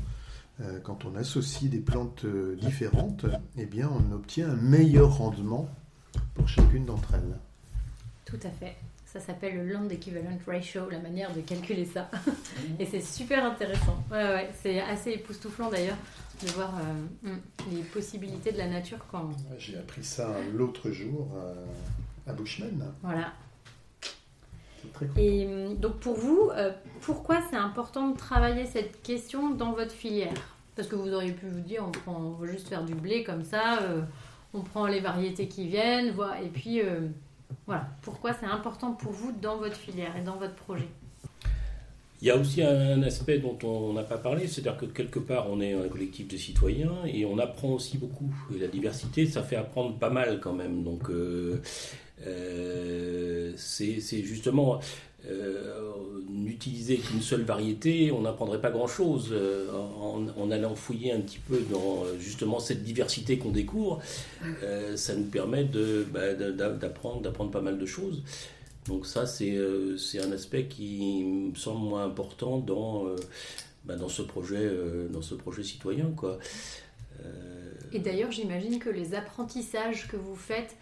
[0.60, 3.26] Euh, Quand on associe des plantes euh, différentes,
[3.56, 5.68] eh bien, on obtient un meilleur rendement
[6.34, 7.38] pour chacune d'entre elles.
[8.24, 8.76] Tout à fait.
[9.12, 12.08] Ça s'appelle le Land Equivalent Ratio, la manière de calculer ça.
[12.78, 13.96] Et c'est super intéressant.
[14.08, 15.96] Ouais, ouais, c'est assez époustouflant d'ailleurs
[16.40, 17.40] de voir euh, hum,
[17.72, 19.30] les possibilités de la nature quand.
[19.58, 21.28] J'ai appris ça l'autre jour
[22.24, 22.94] à Bushman.
[23.02, 23.32] Voilà.
[24.80, 25.18] C'est très cool.
[25.20, 26.70] Et hum, donc pour vous, euh,
[27.00, 30.54] pourquoi c'est important de travailler cette question dans votre filière?
[30.76, 33.24] Parce que vous auriez pu vous dire, on, prend, on veut juste faire du blé
[33.24, 34.02] comme ça, euh,
[34.54, 36.80] on prend les variétés qui viennent, et puis
[37.66, 40.88] voilà, pourquoi c'est important pour vous dans votre filière et dans votre projet
[42.22, 45.50] il y a aussi un aspect dont on n'a pas parlé, c'est-à-dire que quelque part
[45.50, 48.30] on est un collectif de citoyens et on apprend aussi beaucoup.
[48.54, 50.84] Et la diversité, ça fait apprendre pas mal quand même.
[50.84, 51.62] Donc euh,
[52.26, 54.80] euh, c'est justement
[56.28, 59.34] n'utiliser qu'une seule variété, on n'apprendrait pas grand-chose
[59.98, 64.00] en, allant fouiller un petit peu dans justement cette diversité qu'on découvre.
[64.96, 65.64] ça nous permet
[66.12, 68.22] bah, d'apprendre, d'apprendre pas mal de choses.
[68.86, 73.16] Donc ça, euh, c'est un aspect qui me semble moins important dans, euh,
[73.84, 76.10] bah, dans, ce, projet, euh, dans ce projet citoyen.
[76.16, 76.38] Quoi.
[77.92, 80.76] Et d'ailleurs, j'imagine que les apprentissages que vous faites,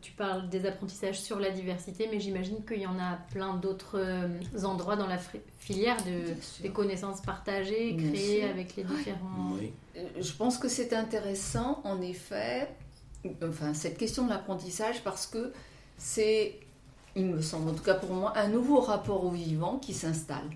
[0.00, 4.00] tu parles des apprentissages sur la diversité, mais j'imagine qu'il y en a plein d'autres
[4.64, 5.18] endroits dans la
[5.58, 9.56] filière, de, des connaissances partagées, créées avec les différents...
[10.20, 12.68] Je pense que c'est intéressant, en effet,
[13.42, 15.52] enfin, cette question de l'apprentissage, parce que
[15.96, 16.60] c'est
[17.18, 20.48] il me semble, en tout cas pour moi, un nouveau rapport au vivant qui s'installe.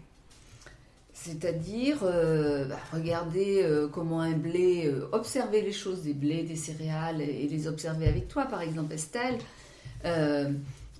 [1.24, 6.56] C'est-à-dire, euh, bah, regarder euh, comment un blé, euh, observer les choses des blés, des
[6.56, 9.38] céréales, et, les observer avec toi, par exemple Estelle,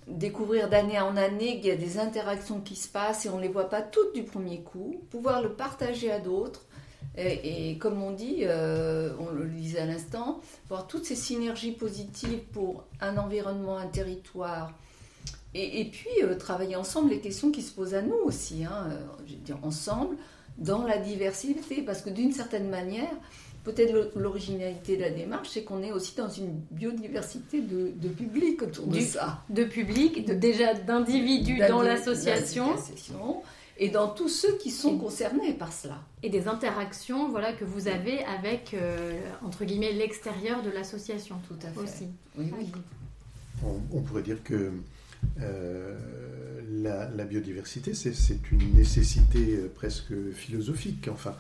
[0.07, 3.43] découvrir d'année en année qu'il y a des interactions qui se passent et on ne
[3.43, 6.67] les voit pas toutes du premier coup, pouvoir le partager à d'autres,
[7.17, 12.43] et, et, comme on dit, on le disait à l'instant, voir toutes ces synergies positives
[12.53, 14.73] pour un environnement, un territoire,
[15.55, 18.97] et, puis, euh, travailler ensemble les questions qui se posent à nous aussi, hein, euh,
[19.27, 20.17] je veux dire, ensemble,
[20.57, 23.13] dans la diversité, parce que d'une certaine manière,
[23.65, 28.63] peut-être l'originalité de la démarche, c'est qu'on est aussi dans une biodiversité de, de public
[28.63, 29.43] autour de ça.
[29.51, 32.75] De public, déjà d'individus dans l'association.
[33.79, 35.99] Et dans tous ceux qui sont concernés par cela.
[36.23, 41.37] Et des interactions voilà, que vous avez avec, euh, entre guillemets, l'extérieur de l'association.
[41.49, 41.81] Tout à fait.
[41.81, 42.09] Aussi.
[42.39, 42.71] Oui, oui.
[43.93, 44.73] on, pourrait dire que
[45.41, 51.09] euh, la, biodiversité, c'est une nécessité euh, presque philosophique.
[51.11, 51.37] Enfin,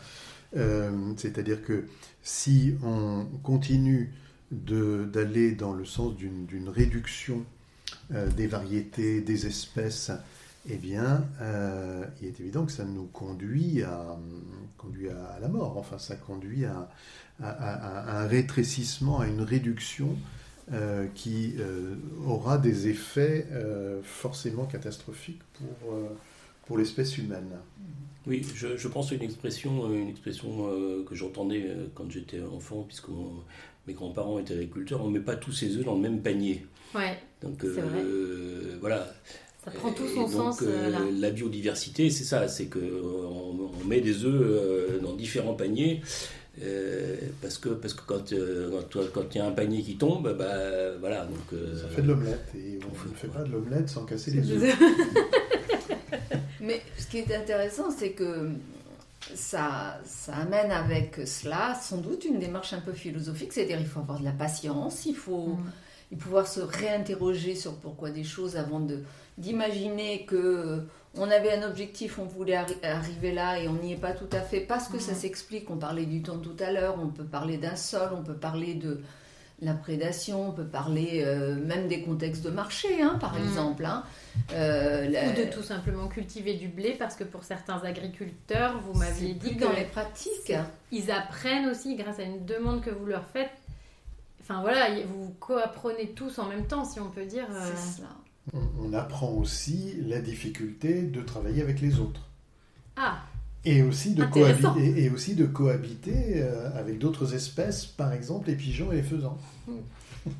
[0.57, 1.85] euh, c'est-à-dire que
[2.23, 4.12] si on continue
[4.51, 7.45] d'aller dans le sens d'une réduction
[8.11, 10.11] des variétés, des espèces,
[10.68, 11.25] eh bien,
[12.21, 14.18] il est évident que ça nous conduit à,
[15.40, 15.79] la mort.
[15.79, 16.90] Enfin, ça conduit à
[17.40, 20.18] un rétrécissement, à une réduction
[20.72, 25.92] euh, qui euh, aura des effets euh, forcément catastrophiques pour,
[26.66, 27.51] pour l'espèce humaine.
[28.29, 30.68] Oui, je, je, pense à une expression, une expression
[31.05, 33.09] que j'entendais quand j'étais enfant, puisque
[33.88, 36.64] mes grands-parents étaient agriculteurs, on ne met pas tous ses œufs dans le même panier.
[36.94, 37.64] Ouais, Donc
[38.81, 39.12] voilà.
[39.64, 40.61] Ça prend tout son sens.
[40.61, 41.01] Là.
[41.18, 46.03] La biodiversité, c'est ça, c'est qu'on on met des œufs dans différents paniers.
[46.61, 50.37] Euh, parce que parce que quand euh, quand il y a un panier qui tombe,
[50.37, 53.88] bah voilà donc euh, ça fait de l'omelette et on ne fait pas de l'omelette
[53.88, 54.79] sans casser les œufs.
[56.61, 58.51] Mais ce qui est intéressant, c'est que
[59.35, 64.01] ça, ça amène avec cela sans doute une démarche un peu philosophique, c'est-à-dire il faut
[64.01, 65.57] avoir de la patience, il faut
[66.12, 66.17] mm.
[66.19, 68.99] pouvoir se réinterroger sur pourquoi des choses avant de
[69.38, 70.83] d'imaginer que
[71.16, 74.40] on avait un objectif, on voulait arriver là et on n'y est pas tout à
[74.40, 75.70] fait parce que ça s'explique.
[75.70, 78.75] On parlait du temps tout à l'heure, on peut parler d'un sol, on peut parler
[78.75, 79.01] de
[79.61, 83.85] la prédation, on peut parler euh, même des contextes de marché, hein, par exemple.
[83.85, 84.03] Hein.
[84.53, 89.35] Euh, Ou de tout simplement cultiver du blé parce que pour certains agriculteurs, vous m'aviez
[89.35, 90.53] dit que dans les pratiques,
[90.90, 93.53] ils apprennent aussi grâce à une demande que vous leur faites.
[94.40, 97.46] Enfin voilà, vous coapprenez tous en même temps, si on peut dire.
[97.51, 98.09] Euh, C'est cela
[98.52, 102.28] on apprend aussi la difficulté de travailler avec les autres.
[102.96, 103.22] Ah
[103.64, 108.57] et aussi de, cohabiter, et aussi de cohabiter euh, avec d'autres espèces, par exemple les
[108.57, 109.38] pigeons et les faisans.
[109.66, 110.31] Hmm.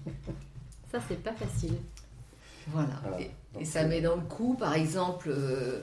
[0.91, 1.75] Ça, c'est pas facile.
[2.69, 3.01] Voilà.
[3.59, 5.81] Et, ça met dans le coup, par exemple, euh,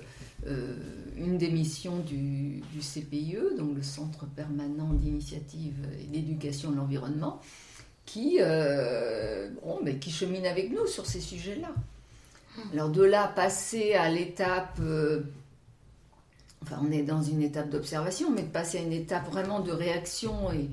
[0.47, 0.75] euh,
[1.17, 7.41] une des missions du, du, CPIE, donc le Centre permanent d'initiative et d'éducation de l'environnement,
[8.05, 11.73] qui, bon, mais qui chemine avec nous sur ces sujets-là.
[12.74, 15.22] Alors de là, passer à l'étape, euh,
[16.63, 19.72] enfin on est dans une étape d'observation, mais de passer à une étape vraiment de
[19.72, 20.69] réaction et,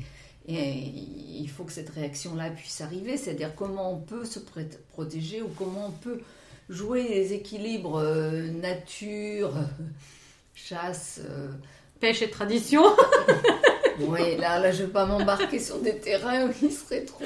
[0.49, 4.39] il faut que cette réaction-là puisse arriver, c'est-à-dire comment on peut se
[4.93, 6.21] protéger ou comment on peut
[6.69, 9.53] jouer les équilibres euh, nature,
[10.55, 11.21] chasse.
[11.29, 11.49] Euh,
[11.99, 12.83] Pêche et tradition.
[14.01, 17.25] oui, là, là, je ne vais pas m'embarquer sur des terrains où il serait trop.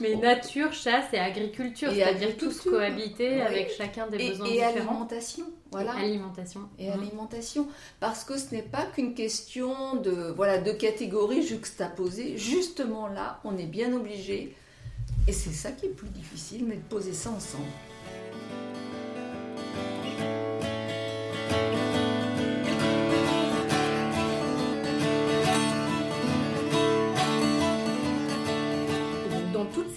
[0.00, 4.70] Mais nature, chasse et agriculture, c'est-à-dire tous cohabiter avec chacun des besoins et différents.
[4.70, 5.92] Et alimentation, voilà.
[5.94, 6.60] alimentation.
[6.78, 7.00] Et mhm.
[7.00, 7.68] alimentation,
[8.00, 12.36] parce que ce n'est pas qu'une question de voilà de catégories juxtaposées.
[12.36, 14.54] Justement là, on est bien obligé
[15.28, 17.64] Et c'est ça qui est plus difficile, mais de poser ça ensemble.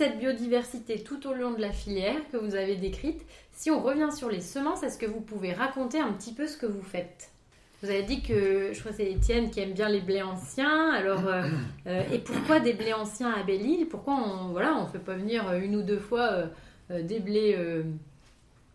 [0.03, 3.21] Cette biodiversité tout au long de la filière que vous avez décrite,
[3.53, 6.57] si on revient sur les semences, est-ce que vous pouvez raconter un petit peu ce
[6.57, 7.29] que vous faites?
[7.81, 10.91] Vous avez dit que, je crois que c'est Étienne qui aime bien les blés anciens.
[10.91, 11.43] Alors, euh,
[11.87, 13.87] euh, et pourquoi des blés anciens à Belle-Île?
[13.87, 16.49] Pourquoi on voilà, on fait pas venir une ou deux fois
[16.91, 17.57] euh, des blés,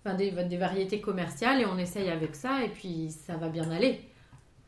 [0.02, 3.70] enfin des, des, variétés commerciales et on essaye avec ça et puis ça va bien
[3.70, 4.00] aller?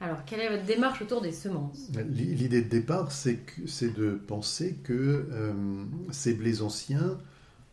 [0.01, 1.91] Alors, quelle est votre démarche autour des semences?
[2.09, 5.29] L'idée de départ, c'est de penser que
[6.11, 7.19] ces blés anciens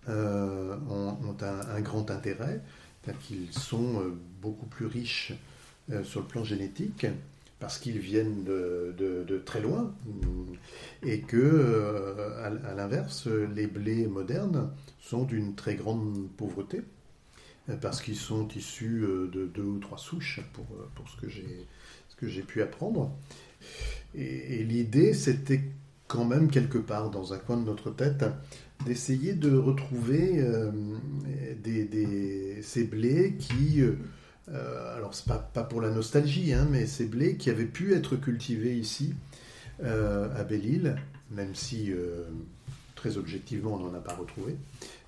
[0.07, 2.61] ont, un, grand intérêt,
[3.21, 4.03] qu'ils sont
[4.41, 5.33] beaucoup plus riches
[5.91, 7.07] euh, sur le plan génétique
[7.59, 9.95] parce qu'ils viennent de, très loin
[11.01, 16.81] et que, euh, à, l'inverse, les blés modernes sont d'une très grande pauvreté
[17.69, 18.99] euh, parce qu'ils sont issus
[19.31, 21.65] de deux ou trois souches pour, pour ce que j'ai
[22.25, 23.11] pu apprendre.
[24.15, 25.61] Et, l'idée, c'était
[26.07, 28.25] quand même quelque part dans un coin de notre tête
[28.85, 30.43] d'essayer de retrouver
[31.63, 33.81] des, ces blés qui
[34.49, 37.93] euh, alors c'est pas, pas pour la nostalgie, hein, mais ces blés qui avaient pu
[37.93, 39.13] être cultivés ici
[39.83, 40.95] euh, à Belle-Île,
[41.31, 42.23] même si euh,
[42.95, 44.55] très objectivement on n'en a pas retrouvé,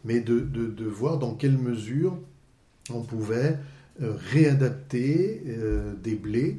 [0.03, 2.17] mais de, de, voir dans quelle mesure
[2.91, 3.57] on pouvait
[3.99, 5.43] réadapter
[6.01, 6.57] des blés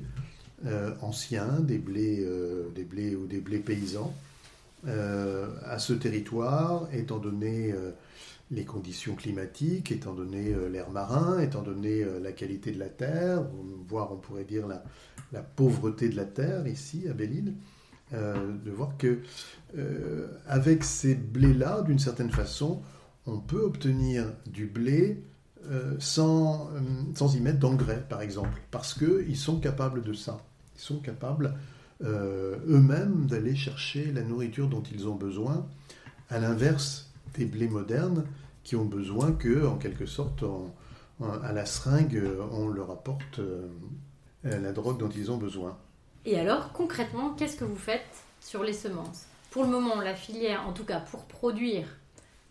[1.00, 2.26] anciens, des blés,
[2.74, 4.14] des blés ou des blés paysans
[4.84, 7.74] à ce territoire, étant donné
[8.50, 12.88] les conditions climatiques, étant donné euh, l'air marin, étant donné euh, la qualité de la
[12.88, 13.44] terre,
[13.88, 14.82] voire on pourrait dire la,
[15.40, 17.54] pauvreté de la terre ici à Belle-Île,
[18.12, 19.20] euh, de voir que
[20.48, 22.82] avec ces blés-là, d'une certaine façon,
[23.26, 25.22] on peut obtenir du blé
[26.00, 26.70] sans,
[27.14, 30.42] sans y mettre d'engrais, par exemple, parce qu'ils sont capables de ça.
[30.80, 31.54] Sont capables
[32.02, 35.66] eux-mêmes d'aller chercher la nourriture dont ils ont besoin,
[36.30, 38.24] à l'inverse des blés modernes
[38.64, 40.42] qui ont besoin que, en quelque sorte,
[41.44, 43.68] à la seringue, on leur apporte euh,
[44.42, 45.76] la drogue dont ils ont besoin.
[46.24, 49.26] Et alors, concrètement, qu'est-ce que vous faites sur les semences?
[49.50, 51.86] Pour le moment, la filière, en tout cas pour produire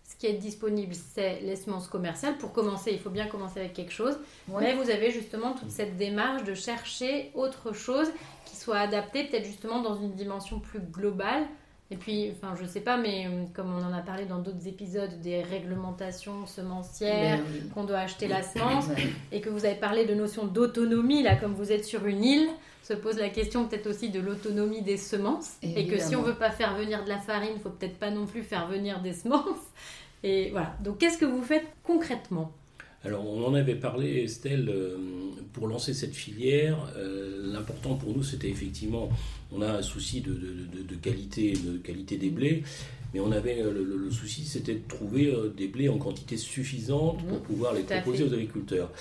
[0.10, 2.36] ce qui est disponible, c'est les semences commerciales.
[2.39, 4.17] Pour commencer, il faut bien commencer avec quelque chose.
[4.48, 8.08] Mais vous avez justement toute cette démarche de chercher autre chose
[8.45, 11.43] qui soit adaptée, peut-être justement dans une dimension plus globale.
[11.91, 14.67] Et puis, enfin, je sais pas, mais euh, comme on en a parlé dans d'autres
[14.67, 17.39] épisodes des réglementations semencières,
[17.74, 18.86] qu'on doit acheter la semence,
[19.32, 22.50] et que vous avez parlé de notion d'autonomie, là, comme vous êtes sur une île,
[22.83, 25.57] se pose la question peut-être aussi de l'autonomie des semences.
[25.61, 28.09] Et que si on veut pas faire venir de la farine, il faut peut-être pas
[28.09, 29.43] non plus faire venir des semences.
[30.23, 30.75] Et voilà.
[30.83, 32.51] Donc, qu'est-ce que vous faites concrètement?
[33.05, 34.97] Alors on en avait parlé, Estelle, euh,
[35.53, 36.77] pour lancer cette filière.
[36.97, 39.09] Euh, l'important pour nous, c'était effectivement,
[39.53, 42.63] on a un souci de, qualité, de qualité des blés,
[43.13, 47.37] mais on avait euh, le, souci, c'était de trouver des blés en quantité suffisante pour
[47.37, 47.43] mmh.
[47.43, 48.91] pouvoir les proposer aux agriculteurs.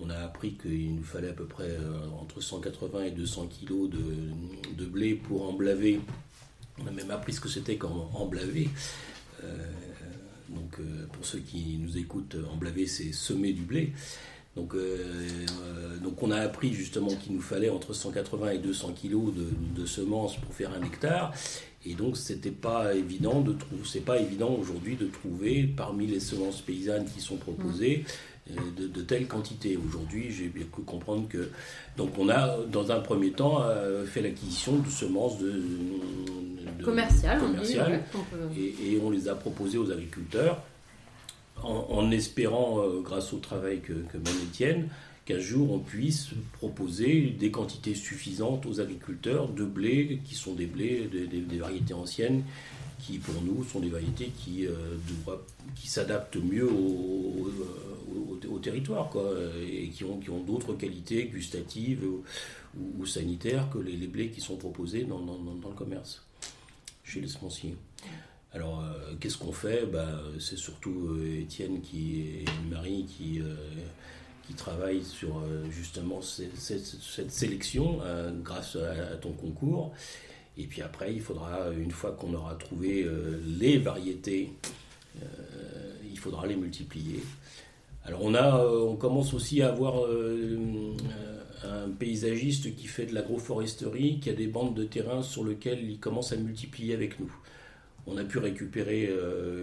[0.00, 1.76] On a appris qu'il nous fallait à peu près
[2.20, 6.00] entre 180 et 200 kilos de, blé pour emblaver.
[6.80, 8.68] On a même appris ce que c'était qu'en emblaver.
[10.48, 13.92] Donc, euh, pour ceux qui nous écoutent, emblaver, c'est semer du blé.
[14.56, 14.98] Donc, euh,
[15.62, 20.36] euh, on a appris justement qu'il nous fallait entre 180 et 200 kilos de, semences
[20.36, 21.32] pour faire un hectare.
[21.86, 23.44] Et donc, c'était pas évident
[23.84, 28.04] c'est pas évident aujourd'hui de trouver parmi les semences paysannes qui sont proposées
[28.76, 29.76] de, telles quantités.
[29.76, 31.50] Aujourd'hui, j'ai bien pu comprendre que.
[31.96, 33.64] Donc, on a, dans un premier temps,
[34.06, 35.62] fait l'acquisition de semences de,
[36.82, 37.40] commercial,
[38.56, 40.62] et, on les a proposés aux agriculteurs
[41.62, 44.88] en, espérant, euh, grâce au travail que, que mène Étienne,
[45.24, 50.66] qu'un jour on puisse proposer des quantités suffisantes aux agriculteurs de blé qui sont des
[50.66, 52.44] blés, des, variétés anciennes
[53.00, 54.72] qui pour nous sont des variétés qui, euh,
[55.76, 56.68] qui s'adaptent mieux
[58.50, 59.30] au, territoire quoi,
[59.60, 64.56] et qui ont, qui ont d'autres qualités gustatives ou, sanitaires que les, blés qui sont
[64.56, 66.22] proposés dans, dans, le commerce
[67.04, 67.74] chez les semenciers.
[68.52, 69.86] Alors, euh, qu'est-ce qu'on fait?
[69.86, 73.54] Bah, C'est surtout euh, Étienne et Marie qui, euh,
[74.46, 78.00] qui travaillent sur justement cette, sélection
[78.42, 79.92] grâce à, ton concours.
[80.56, 83.06] Et puis après, il faudra, une fois qu'on aura trouvé
[83.46, 84.50] les variétés,
[86.10, 87.22] il faudra les multiplier.
[88.08, 90.02] Alors on, a, on commence aussi à avoir
[91.62, 95.98] un paysagiste qui fait de l'agroforesterie, qui a des bandes de terrain sur lesquelles il
[95.98, 97.30] commence à multiplier avec nous.
[98.06, 99.10] on a pu récupérer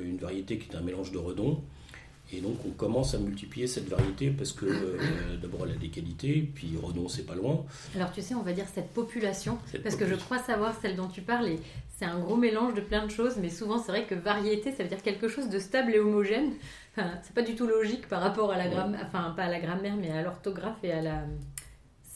[0.06, 1.62] une variété qui est un mélange de redon.
[2.34, 4.66] Et donc on commence à multiplier cette variété parce que
[5.41, 7.66] d'abord elle a des qualités, puis Redon c'est pas loin.
[7.96, 11.08] Alors tu sais, on va dire cette population, parce que je crois savoir celle dont
[11.08, 11.50] tu parles,
[11.98, 14.84] c'est un gros mélange de plein de choses, mais souvent c'est vrai que variété ça
[14.84, 16.54] veut dire quelque chose de stable et homogène.
[16.98, 19.60] Enfin, c'est pas du tout logique par rapport à la grammaire, enfin pas à la
[19.60, 21.24] grammaire, mais à l'orthographe et à la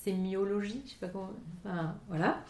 [0.04, 1.32] sémiologie, je sais pas comment.
[1.64, 2.42] Enfin, voilà.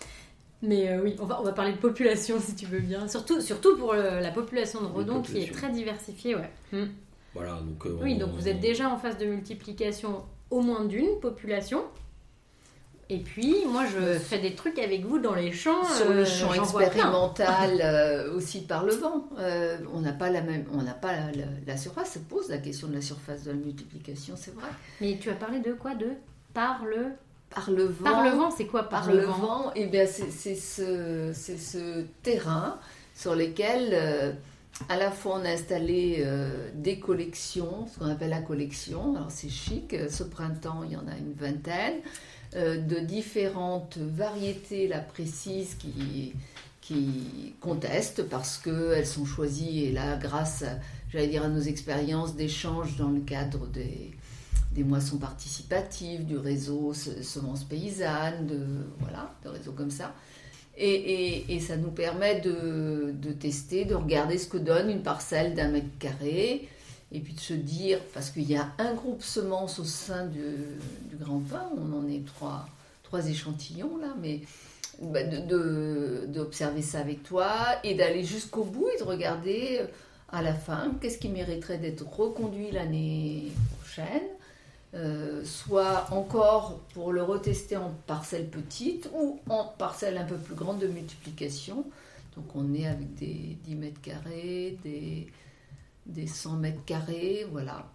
[0.62, 3.08] Mais euh, oui, on va, on va parler de population si tu veux bien.
[3.08, 6.50] Surtout, surtout pour la population de Redon qui est très diversifiée, ouais.
[6.72, 6.88] Hmm.
[7.34, 11.20] Voilà, donc, euh, oui, donc vous êtes déjà en phase de multiplication au moins d'une
[11.20, 11.84] population.
[13.12, 15.84] Et puis, moi, je fais des trucs avec vous dans les champs.
[15.84, 19.28] Sur le euh, champ expérimental euh, aussi par le vent.
[19.39, 21.14] Euh, on n'a pas la même, on n'a pas
[21.66, 22.12] la, surface.
[22.12, 24.70] Ça pose la question de la surface de la multiplication, c'est vrai.
[25.01, 25.95] Mais tu as parlé de quoi?
[25.95, 26.10] De
[26.53, 27.07] par le
[27.49, 28.03] par le vent.
[28.03, 32.78] Par le vent, c'est quoi par, le, vent, Eh bien, c'est ce, ce terrain
[33.16, 34.38] sur lequel
[34.88, 36.24] à la fois on a installé
[36.76, 39.16] des collections, ce qu'on appelle la collection.
[39.16, 39.95] Alors c'est chic.
[40.12, 41.95] Ce printemps, il y en a une vingtaine.
[42.56, 46.34] Euh, de différentes variétés la précises qui,
[46.82, 50.64] qui contestent parce qu'elles sont choisies et là grâce
[51.12, 54.12] j'allais dire à nos expériences d'échange dans le cadre des,
[54.84, 58.66] moissons participatives, du réseau semences paysannes, de,
[59.00, 60.16] voilà, de réseaux comme ça.
[60.78, 65.97] Et, ça nous permet de, tester, de regarder ce que donne une parcelle d'un mètre
[66.00, 66.70] carré,
[67.12, 70.43] et puis de se dire, parce qu'il y a un groupe semence au sein du,
[71.14, 72.68] grand pain, on en est trois,
[73.03, 74.41] trois échantillons là, mais
[75.01, 77.51] bah, d'observer ça avec toi
[77.84, 79.86] et d'aller jusqu'au bout et de regarder euh,
[80.32, 84.28] à la fin qu'est-ce qui mériterait d'être reconduit l'année prochaine.
[84.95, 90.55] Euh, soit encore pour le retester en parcelles petites ou en parcelles un peu plus
[90.55, 91.86] grandes de multiplication.
[92.36, 95.28] Donc on est avec des 10 mètres carrés, des,
[96.06, 97.91] des 100 mètres carrés, voilà,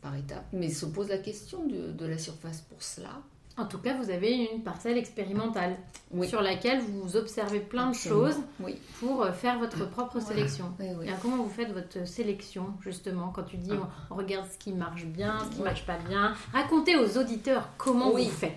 [0.00, 0.46] par étape.
[0.52, 3.22] Mais se pose la question de, la surface pour cela.
[3.58, 5.76] En tout cas, vous avez une parcelle expérimentale
[6.24, 8.36] sur laquelle vous observez plein de choses
[9.00, 10.66] pour euh, faire votre propre sélection.
[10.80, 13.88] Et comment vous faites votre sélection, justement, quand tu dis ah.
[14.10, 16.34] on regarde ce qui marche bien, ce qui ne marche pas bien?
[16.52, 18.52] Racontez aux auditeurs comment vous faites.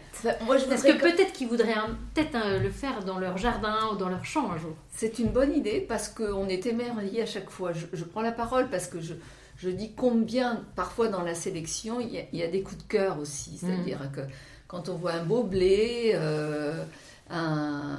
[0.45, 1.75] Moi, je Parce que, peut-être qu'ils voudraient
[2.13, 4.75] peut-être le faire dans leur jardin ou dans leur champ un jour.
[4.89, 7.71] C'est une bonne idée parce qu'on est émerveillé à chaque fois.
[7.71, 9.13] Je, prends la parole parce que je,
[9.57, 13.57] je dis combien, parfois dans la sélection, il y a, des coups de cœur aussi.
[13.57, 14.11] C'est-à-dire mm.
[14.11, 14.21] que
[14.70, 16.86] quand on voit un beau blé, euh,
[17.32, 17.97] un,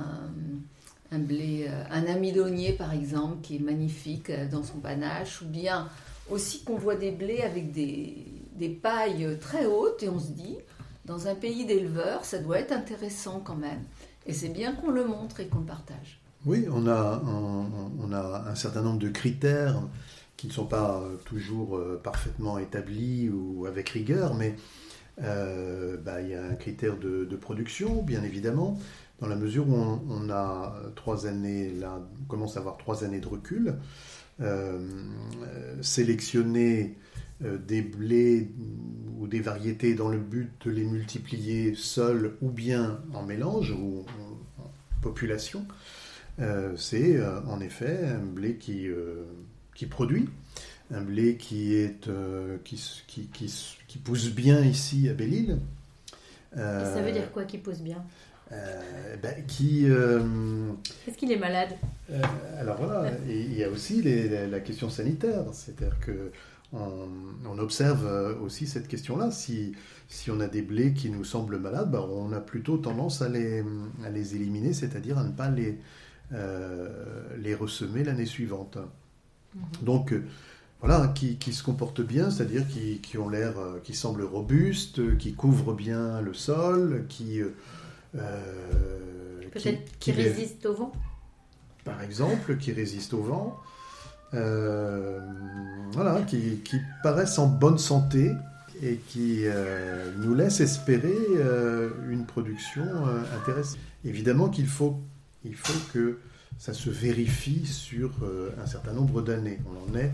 [1.12, 5.88] blé, euh, un amidonnier par exemple, qui est magnifique euh, dans son panache, ou bien
[6.30, 8.24] aussi qu'on voit des blés avec des,
[8.82, 10.56] pailles très hautes et on se dit,
[11.06, 13.82] dans un pays d'éleveurs, ça doit être intéressant quand même.
[14.26, 16.20] Et c'est bien qu'on le montre et qu'on le partage.
[16.46, 19.82] Oui, on a, on a un certain nombre de critères
[20.36, 24.54] qui ne sont pas toujours parfaitement établis ou avec rigueur, mais
[25.22, 28.78] euh, bah, il y a un critère de, production, bien évidemment,
[29.20, 33.28] dans la mesure où on, a trois années, on commence à avoir trois années de
[33.28, 33.74] recul.
[34.40, 34.78] Euh,
[35.82, 36.96] sélectionner
[37.44, 38.48] euh, des blés
[39.18, 44.06] ou des variétés dans le but de les multiplier seuls ou bien en mélange ou
[44.58, 44.70] en
[45.02, 45.66] population,
[46.76, 48.88] c'est en effet un blé qui,
[49.74, 50.26] qui produit
[50.92, 55.58] un blé qui, est, euh, qui, qui, qui, pousse bien ici à Belle-Île.
[56.56, 58.04] Euh, ça veut dire quoi qui pousse bien?
[58.52, 59.86] euh, ben, qui.
[59.86, 61.70] Est-ce qu'il est malade?
[62.58, 66.30] Alors voilà, il y a aussi la question sanitaire, c'est-à-dire que
[66.72, 69.30] on, observe aussi cette question-là.
[69.30, 69.72] Si,
[70.08, 73.28] si on a des blés qui nous semblent malades, ben, on a plutôt tendance à
[73.28, 73.64] les,
[74.04, 75.78] à les éliminer, c'est-à-dire à ne pas les,
[77.38, 78.78] les ressemer l'année suivante.
[79.54, 79.62] Mhm.
[79.82, 80.14] Donc,
[80.80, 85.74] voilà, qui, se comportent bien, c'est-à-dire qui, ont l'air, euh, qui semblent robustes, qui couvrent
[85.74, 87.42] bien le sol, qui...
[87.42, 87.50] Euh,
[88.16, 90.92] euh, Peut-être qui, résistent au vent
[91.84, 93.60] Par exemple, qui résistent au vent.
[94.32, 96.62] voilà, qui,
[97.02, 98.32] paraissent en bonne santé
[98.82, 99.44] et qui
[100.18, 101.18] nous laissent espérer
[102.08, 102.84] une production
[103.36, 103.78] intéressante.
[104.04, 104.98] Évidemment qu'il faut,
[105.44, 106.20] il faut que
[106.58, 108.12] ça se vérifie sur
[108.62, 109.58] un certain nombre d'années.
[109.66, 110.12] On en est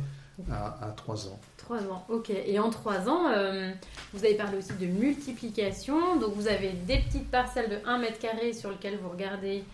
[0.51, 1.41] à, 3 ans.
[1.57, 2.31] 3 ans, ok.
[2.31, 3.71] Et en 3 ans, euh,
[4.13, 6.17] vous avez parlé aussi de multiplication.
[6.17, 9.65] Donc vous avez des petites parcelles de 1 mètre carré sur lesquelles vous regardez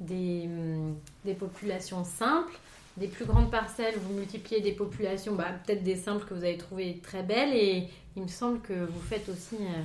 [0.00, 2.54] des, hum, des, populations simples.
[2.96, 6.58] Des plus grandes parcelles, vous multipliez des populations, bah, peut-être des simples que vous avez
[6.58, 7.54] trouvées très belles.
[7.54, 9.82] Et il me semble que vous faites aussi euh,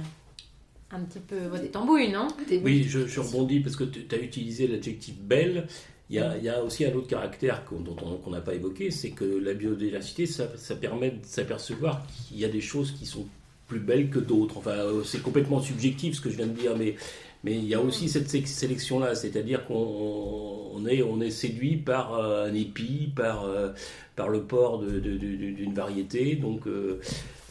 [0.91, 2.27] un petit peu des tambouilles, non?
[2.63, 5.67] Oui, je, je, rebondis parce que tu as utilisé l'adjectif belle.
[6.09, 8.41] Il y, a, il y a aussi un autre caractère qu'on dont on- qu'on n'a
[8.41, 12.61] pas évoqué, c'est que la biodiversité, ça, ça permet de s'apercevoir qu'il y a des
[12.61, 13.27] choses qui sont
[13.67, 14.57] plus belles que d'autres.
[14.57, 16.95] Enfin, euh, c'est complètement subjectif ce que je viens de dire, mais,
[17.43, 21.77] mais il y a aussi cette sé- sélection-là, c'est-à-dire qu'on on est, on est séduit
[21.77, 23.69] par euh, un épi, par, euh,
[24.15, 26.99] par le port d'une variété, donc euh,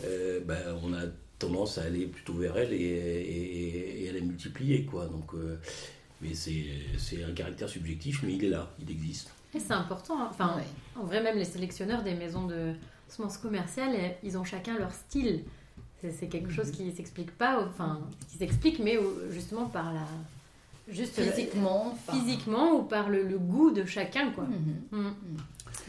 [0.05, 1.03] euh, ben, on a
[1.39, 4.83] tendance à aller plutôt vers elle et, et- et à la multiplier.
[4.83, 5.07] Quoi.
[5.07, 5.57] Donc, euh,
[6.21, 6.67] mais c'est
[6.99, 9.31] c'est un caractère subjectif, mais il est là, il existe.
[9.55, 10.21] Et c'est important.
[10.21, 10.29] hein.
[10.31, 10.65] Enfin, Ouais.
[11.01, 12.73] en vrai, même les sélectionneurs des maisons de
[13.09, 15.45] semences commerciales, eh, ils ont chacun leur style.
[16.01, 18.01] C'est quelque chose qui s'explique pas, enfin,
[18.31, 18.99] qui s'explique, mais
[19.31, 20.07] justement par la.
[20.89, 21.95] Juste Physiquement.
[22.11, 24.45] physiquement ou par le, le goût de chacun, quoi.
[24.45, 25.01] Mhm.
[25.01, 25.05] Mm.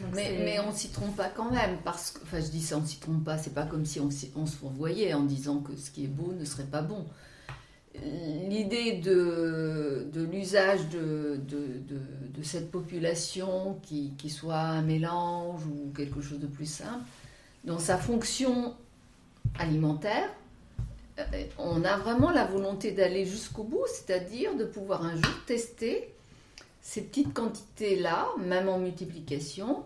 [0.00, 2.76] Donc Mais, mais on s'y trompe pas quand même, parce que, enfin je dis ça,
[2.76, 5.90] on s'y trompe pas, c'est pas comme si on se fourvoyait en disant que ce
[5.90, 7.06] qui est beau ne serait pas bon.
[7.94, 11.40] L'idée de, l'usage de,
[12.42, 17.04] cette population qui, soit un mélange ou quelque chose de plus simple,
[17.64, 18.74] dans sa fonction
[19.58, 20.28] alimentaire,
[21.18, 21.24] euh,
[21.58, 26.08] on a vraiment la volonté d'aller jusqu'au bout, c'est-à-dire de pouvoir un jour tester
[26.80, 29.84] ces petites quantités-là, même en multiplication,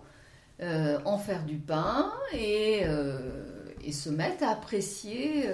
[0.63, 3.19] euh, en faire du pain et, euh,
[3.91, 5.45] se mettre à apprécier,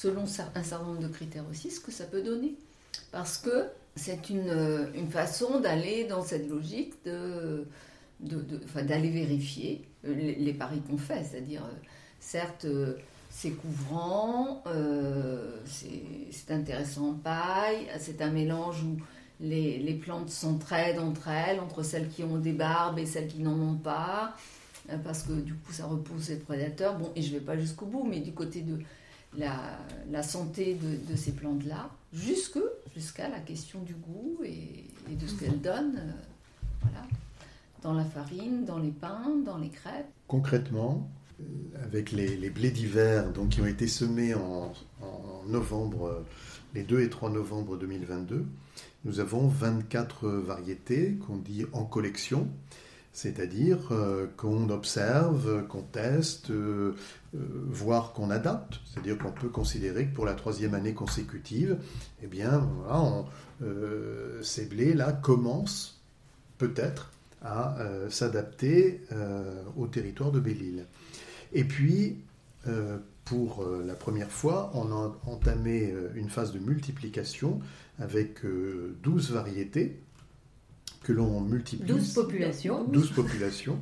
[0.00, 2.54] selon un certain nombre de critères aussi, ce que ça peut donner.
[3.12, 7.66] Parce que c'est une, euh, une façon d'aller dans cette logique de,
[8.20, 11.22] d'aller vérifier euh, les, paris qu'on fait.
[11.24, 11.76] C'est-à-dire, euh,
[12.18, 12.66] certes,
[13.28, 18.96] c'est couvrant, euh, c'est intéressant en paille, c'est un mélange où
[19.38, 23.40] les, les plantes s'entraident entre elles, entre celles qui ont des barbes et celles qui
[23.40, 24.34] n'en ont pas,
[25.04, 26.98] parce que du coup ça repousse les prédateurs.
[26.98, 28.78] Bon, et je ne vais pas jusqu'au bout, mais du côté de
[29.36, 29.78] la,
[30.10, 32.58] la santé de, de ces plantes-là, jusque,
[32.94, 36.12] jusqu'à la question du goût et, et de ce qu'elles donnent, euh,
[36.82, 37.06] voilà,
[37.82, 40.06] dans la farine, dans les pains, dans les crêpes.
[40.26, 41.08] Concrètement,
[41.40, 41.44] euh,
[41.84, 46.26] avec les, les blés d'hiver donc, qui ont été semés en, en novembre, euh,
[46.74, 48.44] les 2 et 3 novembre 2022,
[49.04, 52.48] nous avons 24 variétés qu'on dit en collection,
[53.12, 56.94] c'est-à-dire euh, qu'on observe, qu'on teste, euh,
[57.34, 57.38] euh,
[57.68, 61.78] voire qu'on adapte, c'est-à-dire qu'on peut considérer que pour la troisième année consécutive,
[62.22, 63.24] eh bien, voilà,
[64.42, 66.00] ces blés-là commencent
[66.56, 67.76] peut-être à
[68.08, 69.02] s'adapter
[69.76, 70.86] au territoire de Belle-Île.
[71.52, 72.16] Et puis,
[73.26, 77.60] pour la première fois, on a entamé une phase de multiplication
[78.00, 80.00] avec euh, 12 variétés
[81.02, 81.86] que l'on multiplie.
[81.86, 82.84] 12 populations.
[82.84, 83.78] 12 populations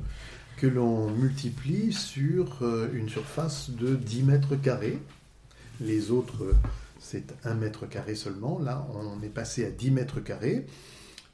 [0.57, 4.99] que l'on multiplie sur euh, une surface de 10 mètres carrés.
[5.79, 6.53] Les autres,
[6.99, 8.59] c'est 1 mètre carré seulement.
[8.59, 10.65] Là, on est passé à 10 mètres carrés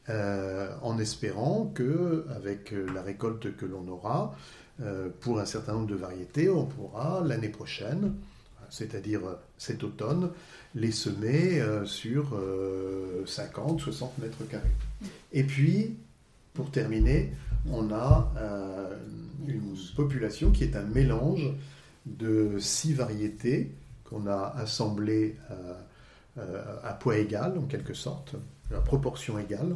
[0.09, 4.35] euh, en espérant que, avec euh, la récolte que l'on aura,
[4.81, 8.13] euh, pour un certain nombre de variétés, on pourra l'année prochaine,
[8.69, 9.21] c'est-à-dire
[9.57, 10.29] cet automne,
[10.75, 12.37] les semer euh, sur
[13.25, 14.69] 50-60 mètres carrés.
[15.31, 15.95] Et puis,
[16.53, 17.31] pour terminer,
[17.71, 18.95] on a euh,
[19.47, 21.51] une population qui est un mélange
[22.05, 23.71] de six variétés
[24.03, 25.73] qu'on a assemblées euh,
[26.37, 28.35] euh, à poids égal, en quelque sorte,
[28.73, 29.75] à proportion égale.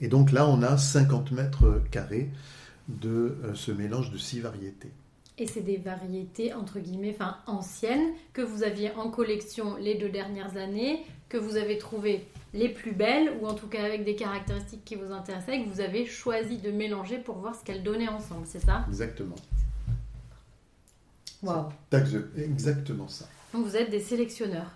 [0.00, 2.30] Et donc là, on a 50 mètres carrés
[2.88, 4.90] de euh, ce mélange de six variétés.
[5.38, 10.10] Et c'est des variétés entre guillemets, enfin anciennes que vous aviez en collection les deux
[10.10, 14.14] dernières années, que vous avez trouvées les plus belles ou en tout cas avec des
[14.14, 17.82] caractéristiques qui vous intéressaient et que vous avez choisi de mélanger pour voir ce qu'elles
[17.82, 18.84] donnaient ensemble, c'est ça?
[18.88, 19.36] Exactement.
[21.42, 21.68] Waouh.
[21.90, 23.26] C'est Exactement ça.
[23.52, 24.70] Donc vous êtes des sélectionneurs.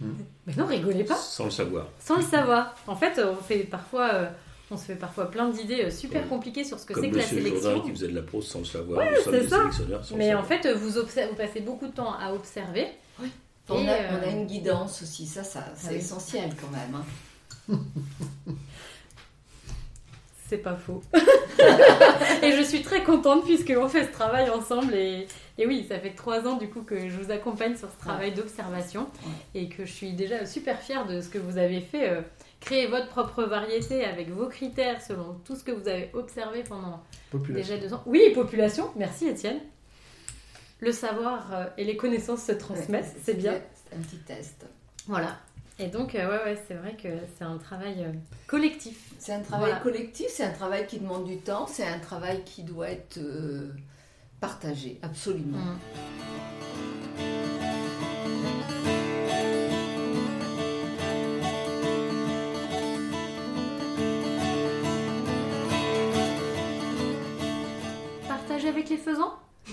[0.00, 0.10] Hmm.
[0.46, 1.88] Mais non, rigolez pas, Sans le savoir.
[2.00, 2.74] sans le savoir.
[2.88, 4.30] En fait, on fait parfois, euh,
[4.74, 7.22] on se fait parfois plein d'idées euh, super compliquées sur ce que c'est que la
[7.22, 7.70] sélection.
[7.70, 9.06] Jourdain qui faisait de la prose sans le savoir.
[9.24, 9.70] Sommes c'est ça.
[10.02, 11.00] sans Mais en fait, vous,
[11.36, 12.88] passez beaucoup de temps à observer.
[13.68, 15.96] On, Et, a, euh, on a une guidance aussi, ça, ça c'est Ah oui.
[15.98, 16.94] essentiel quand même.
[17.72, 17.78] hein.
[20.46, 21.02] C'est pas faux.
[22.42, 24.94] et je suis très contente puisqu'on fait ce travail ensemble.
[24.94, 27.98] Et, et oui, ça fait trois ans du coup que je vous accompagne sur ce
[27.98, 29.08] travail d'observation
[29.54, 32.10] et que je suis déjà super fière de ce que vous avez fait.
[32.10, 32.20] euh,
[32.64, 37.02] créer votre propre variété avec vos critères selon tout ce que vous avez observé pendant
[37.30, 37.74] Population.
[37.74, 38.02] déjà deux ans.
[38.06, 38.90] Oui, population.
[38.96, 39.60] Merci Étienne.
[40.80, 43.54] Le savoir euh, et les connaissances se transmettent, Ouais, c'est bien.
[43.88, 44.66] C'est un petit test.
[45.06, 45.36] Voilà.
[45.78, 48.12] Et donc, euh, ouais, ouais, c'est vrai que c'est un travail euh,
[48.46, 49.10] collectif.
[49.18, 49.80] C'est un travail Voilà.
[49.82, 53.72] collectif, c'est un travail qui demande du temps, c'est un travail qui doit être euh,
[54.40, 55.58] partagé, absolument.
[68.68, 69.34] Avec les faisans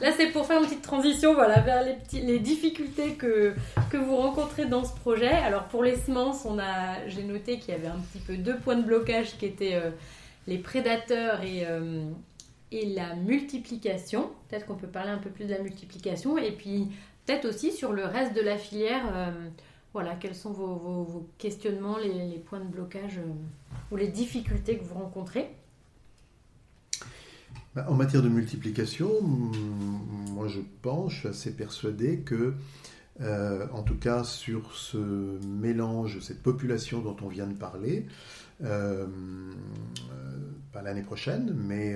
[0.00, 3.54] Là, c'est pour faire une petite transition voilà, vers les, les difficultés que,
[3.90, 5.28] que vous rencontrez dans ce projet.
[5.30, 8.56] Alors, pour les semences, on a, j'ai noté qu'il y avait un petit peu deux
[8.58, 9.90] points de blocage qui étaient euh,
[10.46, 12.04] les prédateurs et, euh,
[12.70, 14.30] et la multiplication.
[14.48, 16.38] Peut-être qu'on peut parler un peu plus de la multiplication.
[16.38, 16.86] Et puis,
[17.26, 19.02] peut-être aussi sur le reste de la filière.
[19.12, 19.30] euh,
[19.92, 23.18] voilà, quels sont vos, vos- questionnements, les, les points de blocage
[23.90, 25.48] ou les difficultés que vous rencontrez
[27.88, 32.54] En matière de multiplication, moi je pense, je suis assez persuadé que,
[33.20, 34.96] euh, en tout cas sur ce
[35.46, 38.06] mélange, cette population dont on vient de parler,
[38.64, 40.38] euh, euh,
[40.72, 41.94] pas l'année prochaine, mais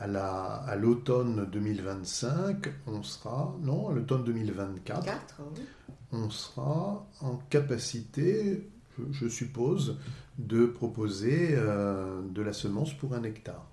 [0.00, 5.62] à la- à l'automne 2025, on sera, non, à l'automne 2024, 4, oui.
[6.10, 9.96] on sera en capacité, je, je suppose,
[10.38, 13.64] de proposer euh, de la semence pour un hectare.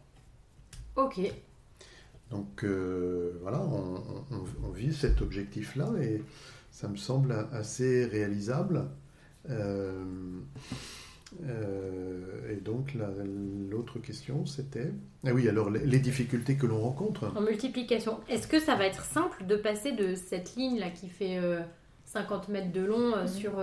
[0.95, 1.19] Ok,
[2.29, 3.95] Donc euh, voilà, on,
[4.31, 6.21] on- on vise cet objectif-là et
[6.71, 8.85] ça me semble assez réalisable.
[9.49, 10.03] Euh,
[11.45, 13.09] euh, et donc la-
[13.69, 14.91] l'autre question c'était...
[15.25, 17.31] Ah oui, alors les, les difficultés que l'on rencontre.
[17.35, 18.19] en multiplication.
[18.27, 21.61] Est-ce que ça va être simple de passer de cette ligne là qui fait euh,
[22.05, 23.27] 50 mètres de long euh, Mhm.
[23.27, 23.59] sur...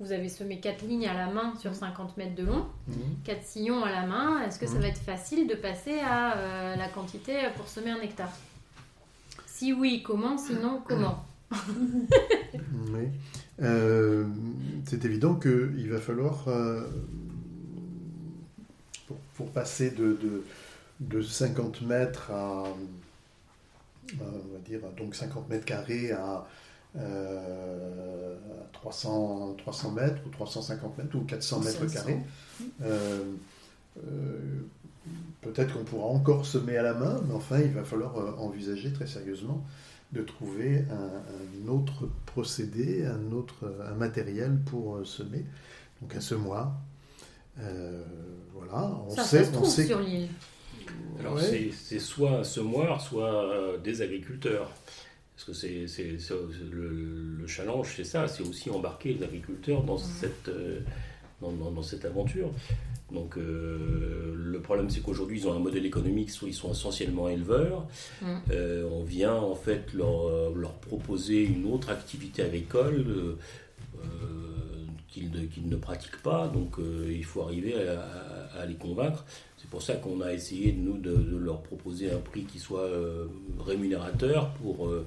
[0.00, 1.76] vous avez semé 4 lignes à la main sur Mhm.
[1.78, 2.96] 50 mètres de long, Mhm.
[3.24, 4.42] 4 sillons à la main.
[4.46, 4.80] Est-ce que ça Mhm.
[4.82, 8.32] va être facile de passer à euh, la quantité pour semer un hectare?
[9.46, 10.38] Si oui, comment?
[10.38, 11.24] Sinon, comment?
[12.92, 13.08] Oui.
[13.60, 14.24] Euh,
[14.86, 16.86] c'est évident qu'il va falloir, euh,
[19.06, 20.44] pour, pour passer de, de,
[21.00, 26.46] de 50 mètres à, euh, on va dire, donc 50 mètres carrés à,
[26.96, 31.94] euh, à 300, 300 mètres ou 350 mètres ou 400 mètres 500.
[31.94, 32.18] carrés,
[32.82, 33.24] euh,
[33.98, 34.38] euh,
[35.42, 38.92] peut-être qu'on pourra encore semer à la main, mais enfin, il va falloir euh, envisager
[38.92, 39.64] très sérieusement
[40.12, 45.44] de trouver un, un autre procédé, un autre un matériel pour semer,
[46.00, 46.72] donc un semoir.
[47.60, 48.02] Euh,
[48.54, 49.86] voilà, on Ça, sait, ça se on sait.
[49.86, 50.28] sur l'île.
[51.20, 51.42] Alors Ouais.
[51.42, 54.70] c'est- c'est soit un semoir, soit euh, des agriculteurs.
[55.38, 56.34] Parce que c'est c'est- c'est-
[56.68, 56.88] le,
[57.40, 60.80] le challenge, c'est ça, c'est aussi embarquer les agriculteurs dans, cette, euh,
[61.40, 62.50] dans, dans- dans cette aventure.
[63.12, 67.28] Donc euh, le problème, c'est qu'aujourd'hui, ils ont un modèle économique, soit ils sont essentiellement
[67.28, 67.86] éleveurs.
[68.20, 68.26] Mm.
[68.50, 73.04] Euh, on vient en fait leur, leur proposer une autre activité agricole.
[73.08, 73.36] euh,
[75.08, 75.30] qu'ils
[75.68, 79.24] ne, pratiquent pas, donc euh, il faut arriver à, à- à les convaincre.
[79.56, 82.82] C'est pour ça qu'on a essayé, nous, de, de leur proposer un prix qui soit
[82.84, 83.26] euh,
[83.58, 85.06] rémunérateur pour, euh,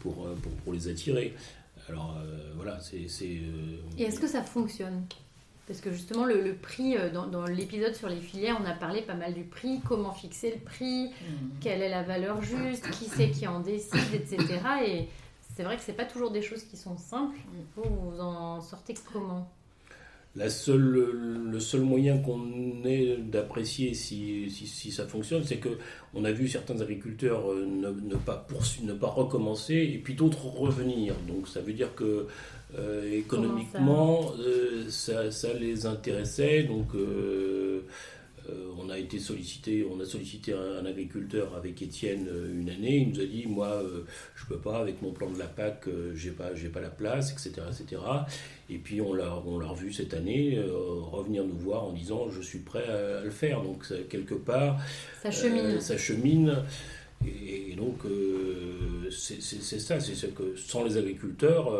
[0.00, 1.34] pour, pour, pour les attirer.
[1.88, 3.08] Alors euh, voilà, c'est...
[3.08, 5.04] c'est, euh, Et est-ce que ça fonctionne?
[5.68, 9.02] Parce que justement, le, le prix, dans, dans l'épisode sur les filières, on a parlé
[9.02, 11.10] pas mal du prix, comment fixer le prix,
[11.60, 14.46] quelle est la valeur juste, qui c'est qui en décide, etc.
[14.86, 15.08] Et
[15.56, 17.38] c'est vrai que c'est pas toujours des choses qui sont simples.
[17.76, 19.50] Vous, vous en sortez comment?
[20.34, 21.12] La seule,
[21.50, 25.78] le seul moyen qu'on ait d'apprécier si, si, si ça fonctionne, c'est que
[26.12, 30.12] on a vu certains agriculteurs euh, ne, ne pas poursuivre, ne pas recommencer et puis
[30.12, 31.14] d'autres revenir.
[31.26, 32.26] Donc ça veut dire que
[32.78, 36.64] euh, économiquement, euh, ça, ça les intéressait.
[36.64, 37.80] Donc euh,
[38.50, 42.70] euh, on a été sollicité, on a sollicité un, un agriculteur avec Étienne euh, une
[42.70, 42.98] année.
[42.98, 45.86] Il nous a dit, moi, euh, je peux pas avec mon plan de la PAC,
[46.14, 48.00] j'ai pas, j'ai pas la place, etc., etc.
[48.70, 50.58] Et puis on l'a, on l'a revu cette année
[51.12, 53.62] revenir nous voir en disant, je suis prêt à, à le faire.
[53.62, 54.78] Donc ça, quelque part,
[55.22, 55.80] Ça chemine.
[55.80, 56.62] ça chemine.
[57.26, 58.00] Et, et donc,
[59.10, 61.72] c'est ça, c'est ce que sans les agriculteurs,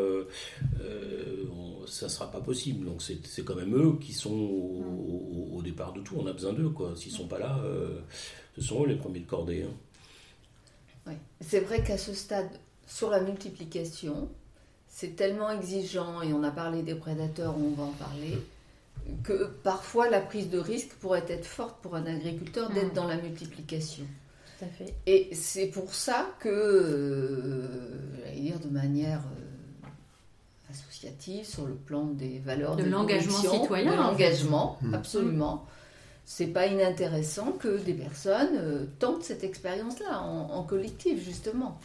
[0.81, 2.85] on- ça ne sera pas possible.
[2.87, 4.83] Donc, c'est c'est quand même eux qui sont au,
[5.53, 6.17] au- au départ de tout.
[6.19, 6.95] On a besoin d'eux, quoi.
[6.97, 8.01] S'ils ne sont pas là, euh,
[8.57, 9.63] ce sont eux les premiers de cordée.
[9.63, 9.75] hein.
[11.07, 11.15] Oui.
[11.41, 12.49] C'est vrai qu'à ce stade,
[12.87, 14.29] sur la multiplication,
[14.89, 18.39] c'est tellement exigeant, et on a parlé des prédateurs, on va en parler,
[19.23, 22.95] que parfois la prise de risque pourrait être forte pour un agriculteur d'être Mm.
[22.95, 24.05] dans la multiplication.
[24.59, 24.95] Tout à fait.
[25.07, 27.69] Et c'est pour ça que, euh,
[28.25, 29.46] j'allais dire de manière euh,
[30.97, 34.03] associative, sur le plan des valeurs De des l'engagement citoyen, de en fait.
[34.25, 34.95] l'engagement, Mm.
[34.95, 35.67] absolument.
[36.25, 41.79] C'est pas inintéressant que des personnes euh, tentent cette expérience-là en, en collectif, justement.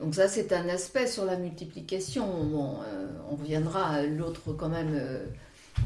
[0.00, 2.26] Donc ça, c'est un aspect sur la multiplication.
[2.44, 5.24] Bon, euh, on reviendra à l'autre quand même euh,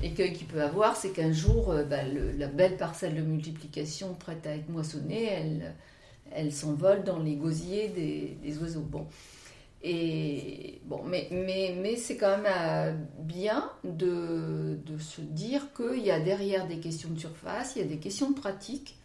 [0.02, 4.14] écueil qu'il peut avoir, c'est qu'un jour, euh, bah, le- la belle parcelle de multiplication
[4.14, 5.74] prête à être moissonnée, elle,
[6.32, 8.80] elle s'envole dans les gosiers des, des oiseaux.
[8.80, 9.06] Bon.
[9.82, 16.04] Et bon, mais, mais, mais c'est quand même euh, bien de, de se dire qu'il
[16.04, 18.96] y a derrière des questions de surface, il y a des questions de pratique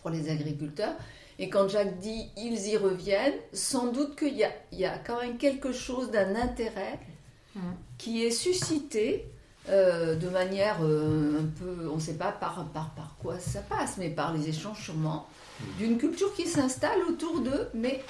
[0.00, 0.94] pour les agriculteurs,
[1.40, 4.98] Et quand Jacques dit ils y reviennent, sans doute qu'il y a, il y a
[4.98, 7.00] quand même quelque chose d'un intérêt
[7.56, 7.60] Mm.
[7.96, 9.24] qui est suscité
[9.70, 13.60] euh, de manière euh, un peu, on ne sait pas par, par, par quoi ça
[13.62, 15.26] passe, mais par les échanges sûrement,
[15.78, 17.68] d'une culture qui s'installe autour d'eux.
[17.72, 18.02] Mais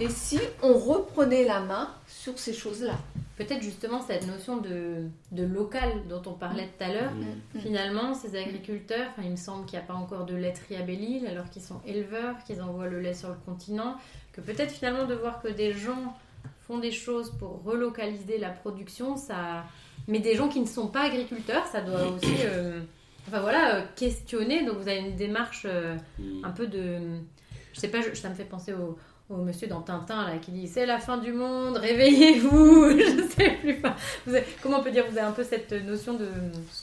[0.00, 2.94] et si on reprenait la main sur ces choses-là
[3.36, 7.10] Peut-être justement cette notion de, de local dont on parlait tout à l'heure.
[7.12, 7.58] Mm.
[7.58, 10.82] Finalement, ces agriculteurs, enfin, il me semble qu'il n'y a pas encore de laiterie à
[10.82, 13.96] Belle-Île, alors qu'ils sont éleveurs, qu'ils envoient le lait sur le continent,
[14.32, 16.14] que peut-être finalement de voir que des gens
[16.68, 19.64] font des choses pour relocaliser la production, ça...
[20.06, 22.80] mais des gens qui ne sont pas agriculteurs, ça doit aussi, euh,
[23.26, 24.64] enfin voilà, euh, questionner.
[24.64, 26.44] Donc vous avez une démarche euh, Mm.
[26.44, 27.18] un peu de,
[27.72, 28.96] je sais pas, je- ça me fait penser au,
[29.30, 32.90] au monsieur dans Tintin là qui dit c'est la fin du monde, réveillez-vous.
[32.98, 33.76] je sais plus.
[34.26, 36.26] Vous avez- comment on peut dire, vous avez un peu cette notion de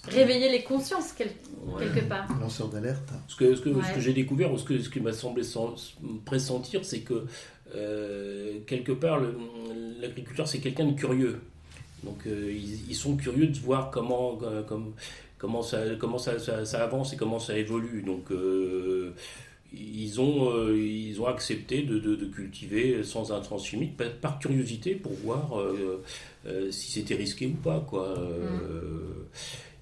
[0.08, 1.32] réveiller les consciences quel-
[1.64, 1.86] Ouais.
[1.94, 2.28] quelque part.
[2.40, 3.10] Lanceur d'alerte.
[3.28, 3.84] Ce que, ce que, Ouais.
[3.88, 5.76] ce que j'ai découvert, ou ce, que, ce qui m'a semblé sen-
[6.26, 7.26] pressentir, c'est que
[7.76, 9.38] euh, quelque part, le-
[10.02, 11.40] l'agriculteur, c'est quelqu'un de curieux.
[12.04, 14.94] Donc euh, ils, ils sont curieux de voir comment, euh, comme-
[15.38, 18.02] comment, ça, comment ça, ça- ça avance et comment ça évolue.
[18.02, 19.14] Donc euh,
[19.74, 24.40] ils, ont, euh, ils ont accepté de, de- de cultiver sans intrants chimiques par, par
[24.40, 26.04] curiosité pour voir euh,
[26.46, 27.80] euh, si c'était risqué ou pas.
[27.88, 28.08] Quoi.
[28.20, 29.26] Euh,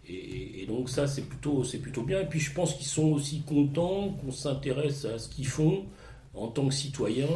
[0.07, 2.21] et, et donc ça, c'est plutôt, c'est plutôt bien.
[2.21, 5.85] Et puis je pense qu'ils sont aussi contents qu'on s'intéresse à ce qu'ils font
[6.35, 7.27] en tant que citoyens.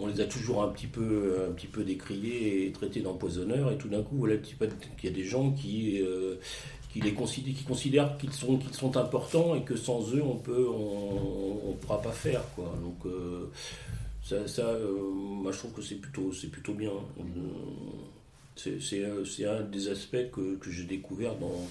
[0.00, 3.72] On les a toujours un petit peu, un petit peu décriés et traités d'empoisonneurs.
[3.72, 4.56] Et tout d'un coup, voilà qu'il
[5.02, 6.00] y a des gens qui,
[6.92, 10.36] qui les considèrent, qui considèrent qu'ils sont, qu'ils sont importants et que sans eux, on
[10.36, 12.42] peut, on, on pourra pas faire.
[12.54, 12.72] Quoi.
[12.82, 13.50] Donc euh,
[14.22, 16.90] ça, euh, moi je trouve que c'est plutôt, c'est plutôt bien.
[16.90, 17.22] Euh,
[19.24, 21.66] c'est, un- des aspects que, que j'ai découvert dans,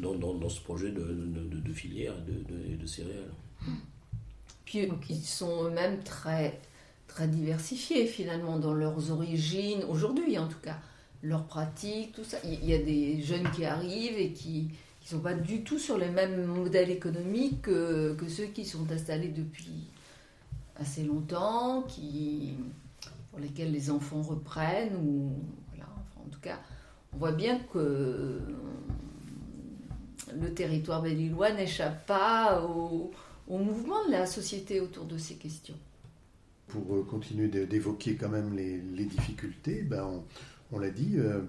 [0.00, 3.32] dans, dans, dans ce projet de, de, filière de, de, céréales.
[4.66, 5.08] Puis Ok.
[5.10, 6.60] ils sont eux-mêmes très,
[7.08, 10.78] très diversifiés finalement dans leurs origines, aujourd'hui en tout cas,
[11.24, 12.36] leurs pratiques, tout ça.
[12.44, 14.68] Il y a des jeunes qui arrivent et qui
[15.02, 18.90] ne sont pas du tout sur les mêmes modèles économiques que, que ceux qui sont
[18.90, 19.88] installés depuis
[20.76, 22.54] assez longtemps, qui,
[23.30, 24.96] pour lesquels les enfants reprennent.
[24.96, 25.32] Ou,
[25.70, 26.60] voilà, enfin, en tout cas,
[27.12, 28.40] on voit bien que
[30.38, 33.12] le territoire belillois n'échappe pas au,
[33.48, 35.76] au mouvement de la société autour de ces questions.
[36.66, 40.24] Pour euh, continuer d'évoquer quand même les, les difficultés, ben on,
[40.74, 41.40] on l'a dit, euh,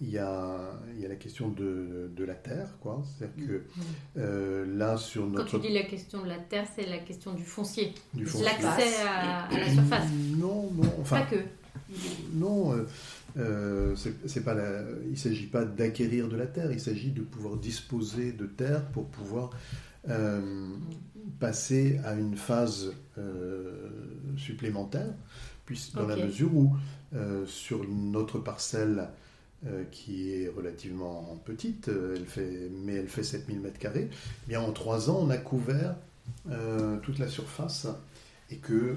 [0.00, 0.58] il y, a,
[0.96, 3.04] il y a la question de, de la terre, quoi.
[3.16, 3.62] C'est-à-dire que
[4.18, 5.60] euh, là, sur Quand notre...
[5.60, 8.96] tu dis la question de la terre, c'est la question du foncier, du foncier- l'accès
[9.06, 10.08] à, à la surface.
[10.36, 11.36] Non, non, enfin, Pas que.
[12.32, 12.74] non,
[13.38, 17.12] euh, c'est c'est pas la- il ne s'agit pas d'acquérir de la terre, il s'agit
[17.12, 19.50] de pouvoir disposer de terre pour pouvoir
[20.08, 20.40] euh,
[21.38, 23.88] passer à une phase euh,
[24.36, 25.14] supplémentaire,
[25.64, 26.74] puis, dans la mesure où
[27.14, 29.08] euh, sur notre parcelle
[29.66, 34.08] euh, qui est relativement petite, euh, elle fait, mais elle fait 7000 m2, eh
[34.48, 35.94] bien en trois ans on a couvert
[37.02, 37.88] toute la surface
[38.50, 38.96] et que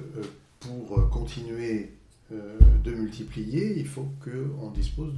[0.60, 1.92] pour continuer
[2.32, 5.14] de multiplier, il faut qu'on dispose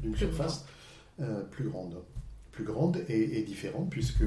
[0.00, 0.66] d'une surface
[1.52, 1.96] plus grande.
[2.50, 4.24] Plus grande et, et différente, puisque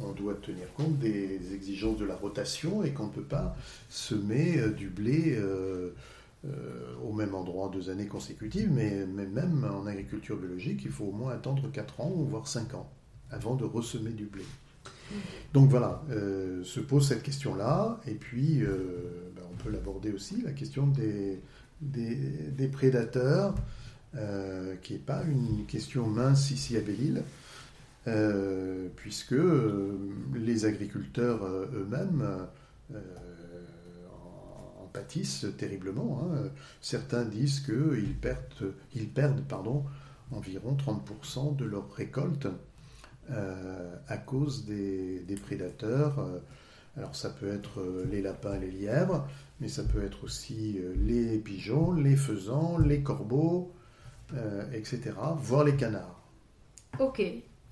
[0.00, 3.56] on doit tenir compte des exigences de la rotation et qu'on ne peut pas
[3.88, 5.38] semer du blé
[7.02, 11.12] au même endroit deux années consécutives, mais, mais même en agriculture biologique, il faut au
[11.12, 12.88] moins attendre 4 ans voire 5 ans
[13.30, 14.44] avant de ressemer du blé.
[15.52, 20.42] Donc voilà, euh, se pose cette question-là, et puis euh, ben, on peut l'aborder aussi,
[20.42, 21.40] la question des,
[21.80, 23.54] des, prédateurs,
[24.16, 27.22] euh, qui n'est pas une question mince ici à Belle-Île,
[28.08, 29.98] euh, puisque euh,
[30.34, 32.24] les agriculteurs euh, eux-mêmes
[32.94, 32.98] euh,
[34.96, 36.22] pâtissent terriblement.
[36.22, 36.50] hein.
[36.80, 39.84] Certains disent qu'ils perdent, ils perdent pardon,
[40.32, 42.48] environ 30% de leur récolte
[43.30, 46.18] euh, à cause des, des prédateurs.
[46.18, 46.38] Euh,
[46.96, 49.28] Alors ça peut être euh, les lapins, les lièvres,
[49.60, 53.72] mais ça peut être aussi les pigeons, les faisans, les corbeaux,
[54.34, 56.20] euh, etc., voire les canards.
[56.98, 57.20] Ok.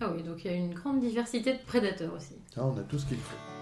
[0.01, 2.37] Ah oui, donc il y a une grande diversité de prédateurs aussi.
[2.57, 3.54] On a tout ce qu'il faut.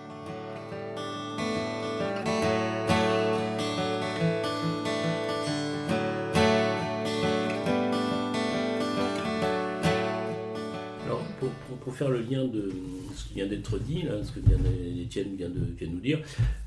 [12.11, 12.72] Le lien de
[13.14, 14.59] ce qui vient d'être dit, ce que vient,
[15.00, 16.20] Étienne vient de, nous dire,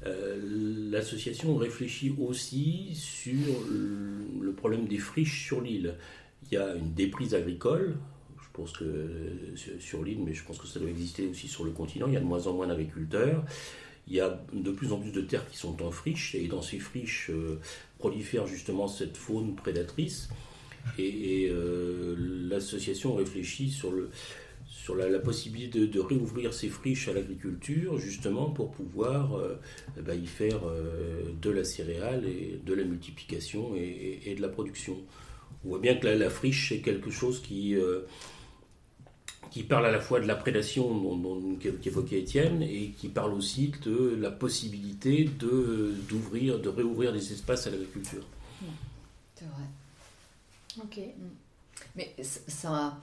[0.05, 3.33] euh, l'association réfléchit aussi sur
[3.69, 5.95] le, problème des friches sur l'île.
[6.49, 7.95] Il y a une déprise agricole,
[8.41, 8.85] je pense que
[9.79, 12.07] sur, l'île, mais je pense que ça doit exister aussi sur le continent.
[12.07, 13.43] Il y a de moins en moins d'agriculteurs.
[14.07, 16.61] il y a de plus en plus de terres qui sont en friche, et dans
[16.61, 17.31] ces friches
[17.99, 20.29] prolifère justement cette faune prédatrice.
[20.97, 21.51] Et,
[22.49, 24.09] l'association réfléchit sur le,
[24.85, 29.59] sur la, possibilité de, réouvrir ces friches à l'agriculture, justement pour pouvoir euh,
[29.99, 34.95] bah, y faire euh, de la céréale et de la multiplication et, de la production.
[35.63, 38.01] On voit bien que la, friche, c'est quelque chose qui, euh,
[39.49, 43.71] qui parle à la fois de la prédation dont, qu'évoquait Étienne et qui parle aussi
[43.83, 48.23] de la possibilité de, d'ouvrir, de réouvrir des espaces à l'agriculture.
[49.33, 50.83] C'est vrai.
[50.83, 50.99] Ok.
[51.95, 52.99] Mais ça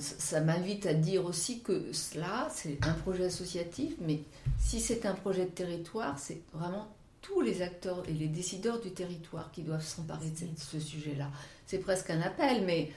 [0.00, 4.20] ça m'invite à dire aussi que cela, c'est un projet associatif, mais
[4.58, 6.88] si c'est un projet de territoire, c'est vraiment
[7.22, 11.30] tous les acteurs et les décideurs du territoire qui doivent s'emparer de ce sujet-là.
[11.66, 12.90] C'est presque un appel, mais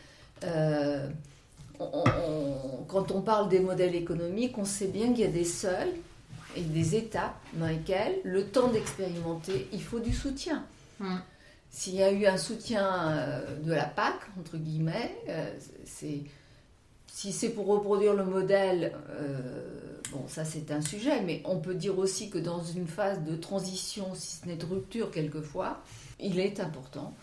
[0.43, 1.09] euh,
[2.87, 6.01] quand on parle des modèles économiques, on sait bien qu'il y a des seuils
[6.55, 10.65] et des étapes dans lesquelles le temps d'expérimenter, il faut du soutien.
[10.99, 11.21] Hum.
[11.69, 15.49] S'il y a eu un soutien euh, de la PAC, entre guillemets, euh,
[15.85, 16.21] c'est
[17.13, 19.37] si c'est pour reproduire le modèle, euh,
[20.13, 23.35] bon, ça c'est un sujet, mais on peut dire aussi que dans une phase de
[23.35, 25.83] transition, si ce n'est de rupture quelquefois,
[26.21, 27.13] il est important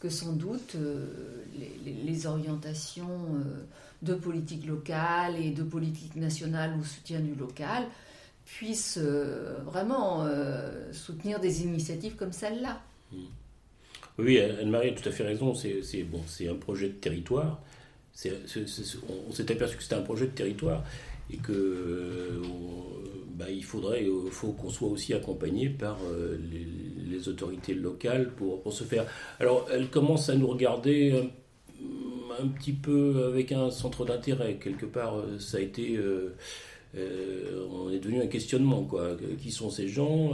[0.00, 1.44] que sans doute euh,
[1.84, 3.66] les, orientations euh,
[4.00, 7.84] de politique locale et de politique nationale ou soutien du local
[8.46, 10.26] puissent vraiment
[10.92, 12.78] soutenir des initiatives comme celle-là.
[14.18, 17.62] Oui, Anne-Marie a tout à fait raison, c'est bon, un projet de territoire
[19.28, 20.84] on s'est aperçu que c'était un projet de territoire
[21.30, 22.42] et que euh,
[23.34, 26.38] bah, il faudrait, euh, faut qu'on soit aussi accompagné par euh,
[27.08, 29.06] les, autorités locales pour, pour, se faire.
[29.40, 31.30] Alors, elle commence à nous regarder
[32.38, 34.58] un, petit peu avec un centre d'intérêt.
[34.62, 35.98] Quelque part, ça a été,
[36.94, 39.16] on est devenu un questionnement quoi.
[39.40, 40.32] Qui sont ces gens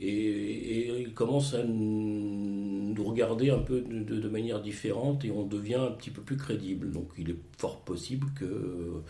[0.00, 5.90] et, il commence à nous regarder un peu de, manière différente et on devient un
[5.90, 6.90] petit peu plus crédible.
[6.90, 9.04] Donc il est fort possible que euh,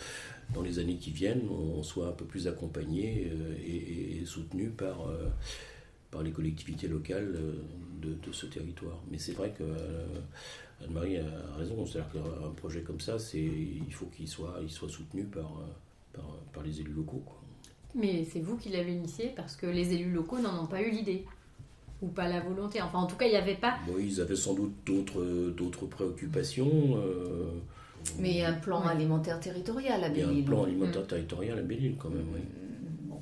[0.54, 5.08] dans les années qui viennent, on soit un peu plus accompagné euh, et, soutenu par,
[5.08, 5.28] euh,
[6.10, 7.38] par les collectivités locales
[8.00, 9.00] de, ce territoire.
[9.10, 9.64] Mais c'est vrai que
[10.84, 15.62] Anne-Marie a raison, c'est-à-dire qu'un projet comme ça, il faut qu'il soit, soutenu par,
[16.52, 17.22] par, les élus locaux.
[17.94, 20.90] Mais c'est vous qui l'avez initié parce que les élus locaux n'en ont pas eu
[20.90, 21.24] l'idée.
[22.02, 22.80] Ou pas la volonté.
[22.80, 23.76] Enfin, en tout cas, il n'y avait pas.
[23.88, 26.96] Oui, ils avaient sans doute d'autres, d'autres préoccupations.
[26.96, 27.50] Euh,
[28.18, 30.28] mais il y a un plan alimentaire territorial à Belle-Île.
[30.30, 32.40] Il y a un plan alimentaire territorial à Belle-Île, quand même, oui.
[33.02, 33.20] Bon.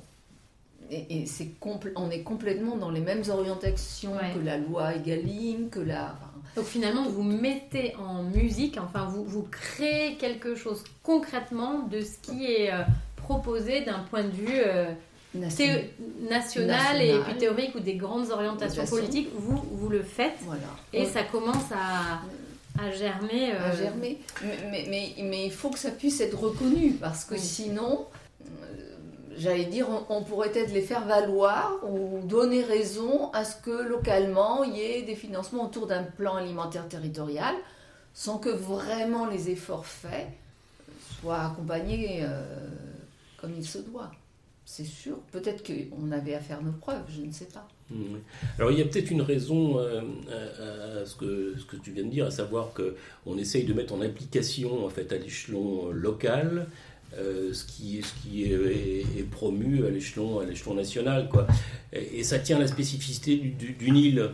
[0.89, 1.49] Et, c'est
[1.95, 6.17] on est complètement dans les mêmes orientations que la loi Egalim, que la.
[6.55, 12.17] Donc finalement, vous mettez en musique, enfin, vous, vous créez quelque chose concrètement de ce
[12.17, 12.81] qui est euh,
[13.29, 14.91] proposé d'un point de vue euh,
[15.35, 20.39] national, et puis théorique ou des grandes orientations politiques, vous, vous le faites.
[20.93, 22.21] Et ça commence à,
[22.83, 23.51] à germer.
[23.51, 24.17] À euh, germer.
[24.71, 28.07] Mais, mais, mais, il faut que ça puisse être reconnu parce que sinon,
[28.41, 28.45] euh,
[29.37, 34.63] j'allais dire, on, pourrait peut-être les faire valoir ou donner raison à ce que localement
[34.63, 37.53] il y ait des financements autour d'un plan alimentaire territorial
[38.15, 40.27] sans que vraiment les efforts faits
[41.21, 42.25] soient accompagnés
[43.39, 44.11] comme il se doit.
[44.65, 45.17] C'est sûr.
[45.31, 47.67] Peut-être qu'on avait à faire nos preuves, je ne sais pas.
[47.89, 48.17] Mmh,
[48.59, 50.01] Alors il y a peut-être une raison euh,
[51.01, 54.85] à, ce, que, tu viens de dire, à savoir qu'on essaye de mettre en application
[54.85, 56.67] en fait, à l'échelon local
[57.17, 60.43] euh, ce qui, ce qui est, promu à l'échelon,
[60.75, 61.27] national.
[61.29, 61.47] Quoi.
[61.91, 64.29] Et, ça tient à la spécificité d'une île.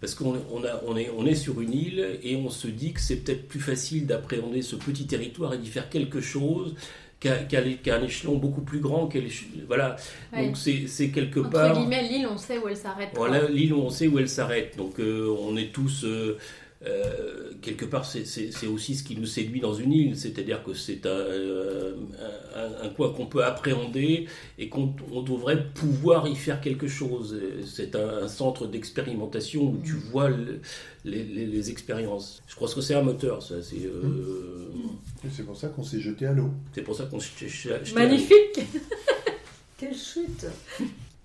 [0.00, 3.00] Parce qu'on on on est, on est sur une île et on se dit que
[3.00, 6.76] c'est peut-être plus facile d'appréhender ce petit territoire et d'y faire quelque chose
[7.20, 7.34] qu'à
[7.94, 9.08] un échelon beaucoup plus grand.
[9.66, 9.96] Voilà.
[10.36, 11.70] Donc c'est quelque part.
[11.70, 13.10] Entre guillemets, l'île, on sait où elle s'arrête.
[13.14, 14.76] Voilà, l'île, on sait où elle s'arrête.
[14.76, 16.04] Donc euh, on est tous.
[16.04, 16.38] Euh,
[16.86, 21.06] euh, quelque part, c'est aussi ce qui nous séduit dans une île, c'est-à-dire que c'est
[21.06, 21.26] un,
[22.82, 24.94] un, coin qu'on peut appréhender et qu'on
[25.26, 27.36] devrait pouvoir y faire quelque chose.
[27.66, 30.10] C'est un, centre d'expérimentation où tu mm.
[30.10, 30.30] vois
[31.04, 32.42] les, expériences.
[32.46, 33.56] Je crois que c'est un moteur, ça.
[33.60, 35.44] C'est mm.
[35.44, 36.50] pour ça qu'on s'est jeté à l'eau.
[36.72, 37.94] C'est pour ça qu'on s'est jeté à l'eau.
[37.94, 38.60] Magnifique
[39.78, 40.46] Quelle chute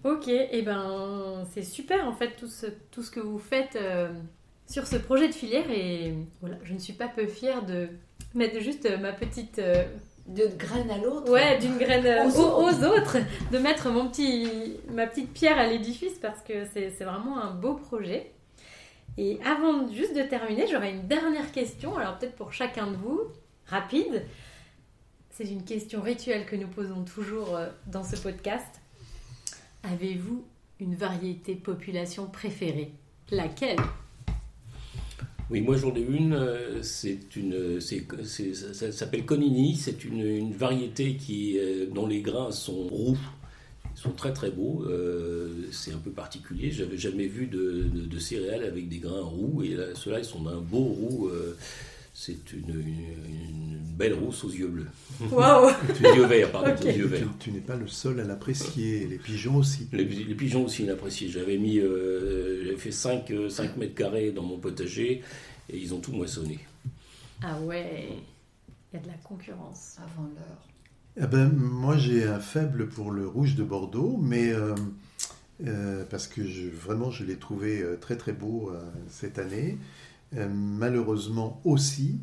[0.04, 3.78] Ok, et eh ben c'est super en fait tout ce, tout ce que vous faites.
[3.78, 4.12] Euh,
[4.74, 7.90] sur ce projet de filière et voilà, je ne suis pas peu fière de
[8.34, 9.84] mettre juste ma petite euh,
[10.26, 11.32] d'une graine à l'autre.
[11.32, 13.18] Ouais, d'une graine aux, autres.
[13.52, 17.76] de mettre mon petit, ma petite pierre à l'édifice parce que c'est vraiment un beau
[17.76, 18.32] projet.
[19.20, 23.22] Et avant juste de terminer, j'aurais une dernière question, alors peut-être pour chacun de vous,
[23.68, 24.26] rapide.
[25.30, 28.82] C'est une question rituelle que nous posons toujours euh, dans ce podcast.
[29.84, 30.44] Avez-vous
[30.80, 32.92] une variété population préférée?
[33.30, 33.78] Laquelle?
[35.50, 36.34] Oui, moi j'en ai une.
[36.34, 39.76] euh, C'est une, c'est, c'est- ça, s'appelle Conini.
[39.76, 43.18] C'est une, variété qui, euh, dont les grains sont roux.
[43.96, 44.84] Ils sont très très beaux.
[44.88, 46.72] Euh, c'est un peu particulier.
[46.72, 49.62] J'avais jamais vu de, de- céréales avec des grains roux.
[49.64, 51.30] Et là, ceux-là, ils sont d'un beau roux.
[52.14, 54.88] C'est une, une- une belle rousse aux yeux bleus.
[55.32, 55.70] Waouh
[56.04, 56.72] Aux yeux verts, pardon.
[56.72, 56.82] Ok.
[56.84, 57.28] Aux yeux Tu, verts.
[57.40, 59.88] tu n'es pas le seul à l'apprécier, les pigeons aussi.
[59.92, 61.30] Les, les pigeons aussi l'apprécient.
[61.30, 63.30] J'avais mis, euh, j'avais fait 5,
[63.78, 65.22] mètres carrés dans mon potager
[65.70, 66.60] et ils ont tout moissonné.
[67.42, 68.10] Ah ouais,
[68.92, 69.98] il y a de la concurrence.
[69.98, 70.68] Avant l'heure.
[71.18, 74.74] Eh ben, moi, j'ai un faible pour le rouge de Bordeaux, mais euh,
[75.68, 79.78] euh, parce que je, vraiment, je l'ai trouvé euh, très très beau euh, cette année.
[80.38, 82.22] Euh, malheureusement aussi,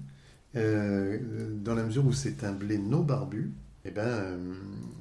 [0.57, 1.19] euh,
[1.63, 3.53] dans la mesure où c'est un blé non barbu,
[3.85, 4.55] eh ben, euh,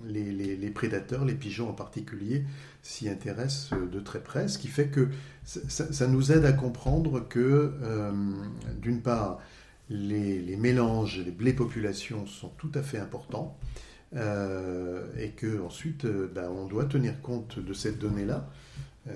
[0.08, 2.46] les, prédateurs, les pigeons en particulier,
[2.82, 5.10] s'y intéressent de très près, ce qui fait que
[5.44, 7.74] ça, nous aide à comprendre que,
[8.82, 9.40] d'une part,
[9.90, 13.58] les, les mélanges, les blés populations sont tout à fait importants.
[14.16, 18.50] et que ensuite ben, on doit tenir compte de cette donnée-là,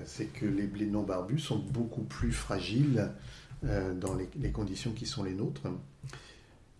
[0.04, 3.08] c'est que les blés non barbus sont beaucoup plus fragiles
[4.00, 5.62] dans les, les conditions qui sont les nôtres.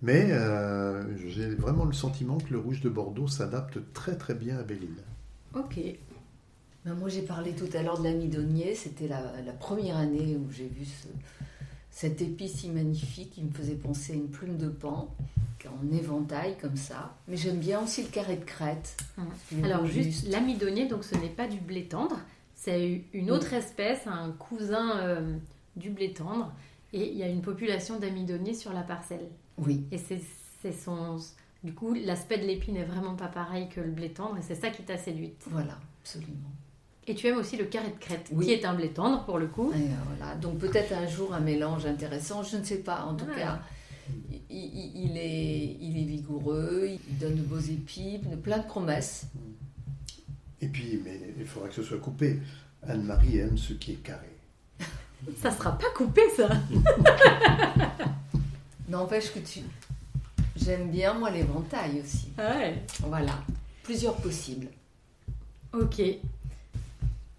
[0.02, 4.58] Mais euh, j'ai vraiment le sentiment que le rouge de Bordeaux s'adapte très très bien
[4.58, 5.02] à Belle-Île.
[5.54, 5.80] Ok.
[6.84, 8.74] Ben, moi, j'ai parlé tout à l'heure de l'amidonnier.
[8.74, 11.08] C'était la, la première année où j'ai vu ce,
[11.90, 15.14] cette épice si magnifique qui me faisait penser à une plume de pan,
[15.66, 17.16] en éventail comme ça.
[17.28, 18.96] Mais j'aime bien aussi le carré de crête.
[19.16, 19.64] Hum.
[19.64, 22.18] Alors juste l'amidonnier, donc ce n'est pas du blé tendre,
[22.54, 25.36] c'est une autre espèce, un cousin euh,
[25.76, 26.52] du blé tendre,
[26.94, 29.28] et il y a une population d'amidonniers sur la parcelle.
[29.58, 31.18] Oui, Et c'est son...
[31.62, 34.54] Du coup, l'aspect de l'épine n'est vraiment pas pareil que le blé tendre, et c'est
[34.54, 35.42] ça qui t'a séduite.
[35.50, 36.50] voilà, absolument.
[37.06, 38.46] Et tu aimes aussi le carré de crête, Oui.
[38.46, 39.70] qui est un blé tendre pour le coup.
[39.72, 40.34] Et, euh, voilà.
[40.36, 43.04] Donc peut-être un jour un mélange intéressant, je ne sais pas.
[43.04, 43.34] En tout Ouais.
[43.36, 43.60] cas,
[44.50, 49.26] il, il- est, il est vigoureux, il donne de beaux épis, de plein de promesses.
[50.60, 52.38] Et puis, mais il faudra que ce soit coupé.
[52.86, 54.28] Anne-Marie aime ce qui est carré.
[55.40, 56.48] Ça sera pas coupé ça
[58.88, 59.60] N'empêche que tu...
[60.56, 62.28] J'aime bien, moi, l'éventail aussi.
[62.38, 62.82] Ouais.
[63.00, 63.32] Voilà,
[63.82, 64.68] plusieurs possibles.
[65.72, 66.00] Ok.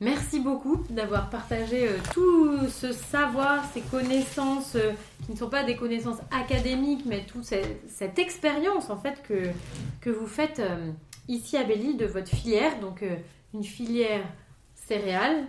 [0.01, 4.91] Merci beaucoup d'avoir partagé euh, tout ce savoir, ces connaissances euh,
[5.25, 9.49] qui ne sont pas des connaissances académiques, mais toute cette, cette expérience en fait que,
[10.01, 10.91] que vous faites euh,
[11.29, 13.05] ici à Belle-Île de votre filière, donc
[13.53, 14.25] une filière
[14.75, 15.45] céréale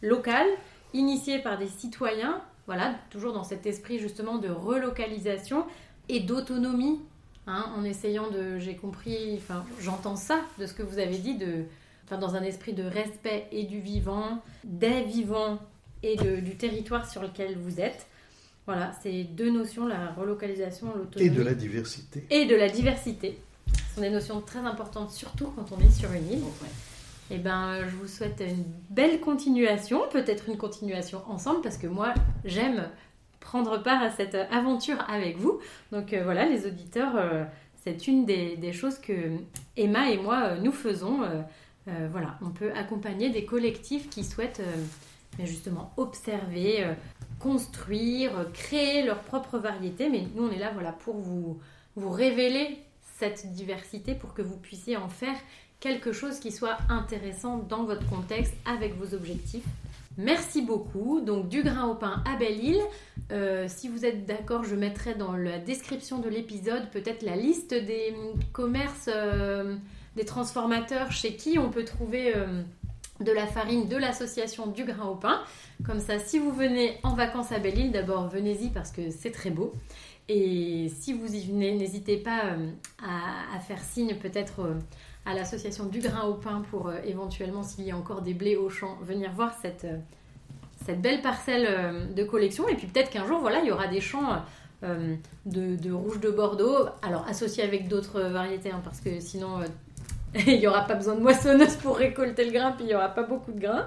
[0.00, 0.48] locale,
[0.94, 5.66] initiée par des citoyens, voilà, toujours dans cet esprit justement de relocalisation
[6.08, 7.00] et d'autonomie,
[7.46, 11.34] hein, en essayant de, j'ai compris, enfin j'entends ça de ce que vous avez dit,
[11.36, 11.64] de
[12.06, 15.58] enfin, dans un esprit de respect et du vivant, des vivants
[16.02, 18.06] et de- du territoire sur lequel vous êtes.
[18.66, 22.24] Voilà, c'est deux notions, la relocalisation, l'autonomie Et de la diversité.
[22.30, 23.38] et de la diversité.
[23.90, 26.42] Ce sont des notions très importantes, surtout quand on est sur une île.
[27.30, 32.12] Et ben, je vous souhaite une belle continuation, peut-être une continuation ensemble, parce que moi,
[32.44, 32.88] j'aime
[33.44, 35.60] prendre part à cette aventure avec vous.
[35.92, 37.44] Donc euh, voilà, les auditeurs, euh,
[37.84, 39.12] c'est une des, choses que
[39.76, 41.20] Emma et moi, euh, nous faisons.
[42.12, 44.62] Voilà, on peut accompagner des collectifs qui souhaitent
[45.38, 46.94] justement observer,
[47.38, 50.08] construire, créer leur propre variété.
[50.08, 51.58] Mais nous, on est là voilà, pour vous,
[51.94, 52.78] vous révéler
[53.18, 55.36] cette diversité, pour que vous puissiez en faire
[55.84, 59.66] quelque chose qui soit intéressant dans votre contexte avec vos objectifs.
[60.16, 61.20] Merci beaucoup.
[61.20, 62.80] Donc du grain au pain à Belle-Île.
[63.32, 67.74] Euh, si vous êtes d'accord, je mettrai dans la description de l'épisode peut-être la liste
[67.74, 69.76] des hum, commerces, euh,
[70.16, 72.62] des transformateurs chez qui on peut trouver euh,
[73.20, 75.42] de la farine de l'association du grain au pain.
[75.84, 79.50] Comme ça, si vous venez en vacances à Belle-Île, d'abord venez-y parce que c'est très
[79.50, 79.74] beau.
[80.28, 82.70] Et si vous y venez, n'hésitez pas euh,
[83.02, 84.74] à, faire signe peut-être euh,
[85.26, 88.56] à l'association du grain au pain pour euh, éventuellement, s'il y a encore des blés
[88.56, 89.96] au champ, venir voir cette, euh,
[90.84, 92.68] cette belle parcelle euh, de collection.
[92.68, 94.42] Et puis peut-être qu'un jour, voilà, il y aura des champs
[95.46, 99.60] de, rouge de Bordeaux, alors associés avec d'autres variétés, hein, parce que sinon...
[100.48, 103.08] il n'y aura pas besoin de moissonneuse pour récolter le grain, puis il n'y aura
[103.08, 103.86] pas beaucoup de grain.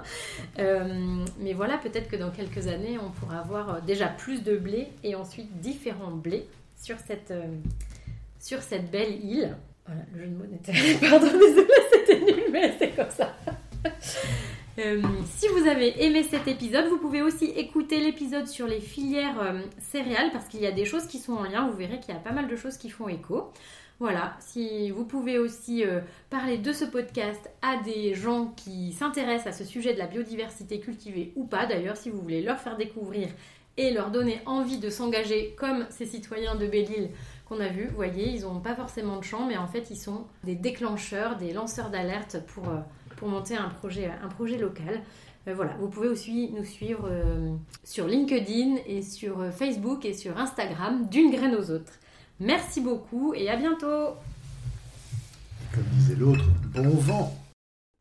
[0.56, 5.14] Mais voilà, peut-être que dans quelques années, on pourra avoir déjà plus de blé et
[5.14, 7.34] ensuite différents blés sur cette,
[8.40, 9.54] sur cette belle île.
[9.88, 10.72] Voilà, le jeu de mots n'était
[11.08, 13.34] Pardon, désolé, c'était nul, mais c'est comme ça.
[14.80, 19.40] Euh, si vous avez aimé cet épisode, vous pouvez aussi écouter l'épisode sur les filières
[19.40, 21.68] euh, céréales parce qu'il y a des choses qui sont en lien.
[21.68, 23.50] Vous verrez qu'il y a pas mal de choses qui font écho.
[23.98, 25.98] Voilà, si vous pouvez aussi euh,
[26.30, 30.78] parler de ce podcast à des gens qui s'intéressent à ce sujet de la biodiversité
[30.78, 33.26] cultivée ou pas, d'ailleurs, si vous voulez leur faire découvrir
[33.78, 37.10] et leur donner envie de s'engager comme ces citoyens de Belle-Île
[37.48, 37.86] qu'on a vus.
[37.88, 41.36] Vous voyez, ils n'ont pas forcément de champ, mais en fait, ils sont des déclencheurs,
[41.36, 42.78] des lanceurs d'alerte pour, euh,
[43.16, 45.02] pour monter un projet, un projet local.
[45.46, 50.38] Euh, voilà, vous pouvez aussi nous suivre euh, sur LinkedIn et sur Facebook et sur
[50.38, 51.92] Instagram d'une graine aux autres.
[52.40, 54.14] Merci beaucoup et à bientôt
[55.74, 57.34] Comme disait l'autre, bon vent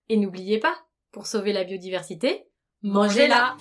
[0.09, 0.75] Et n'oubliez pas,
[1.11, 2.43] pour sauver la biodiversité,
[2.83, 3.55] mangez-la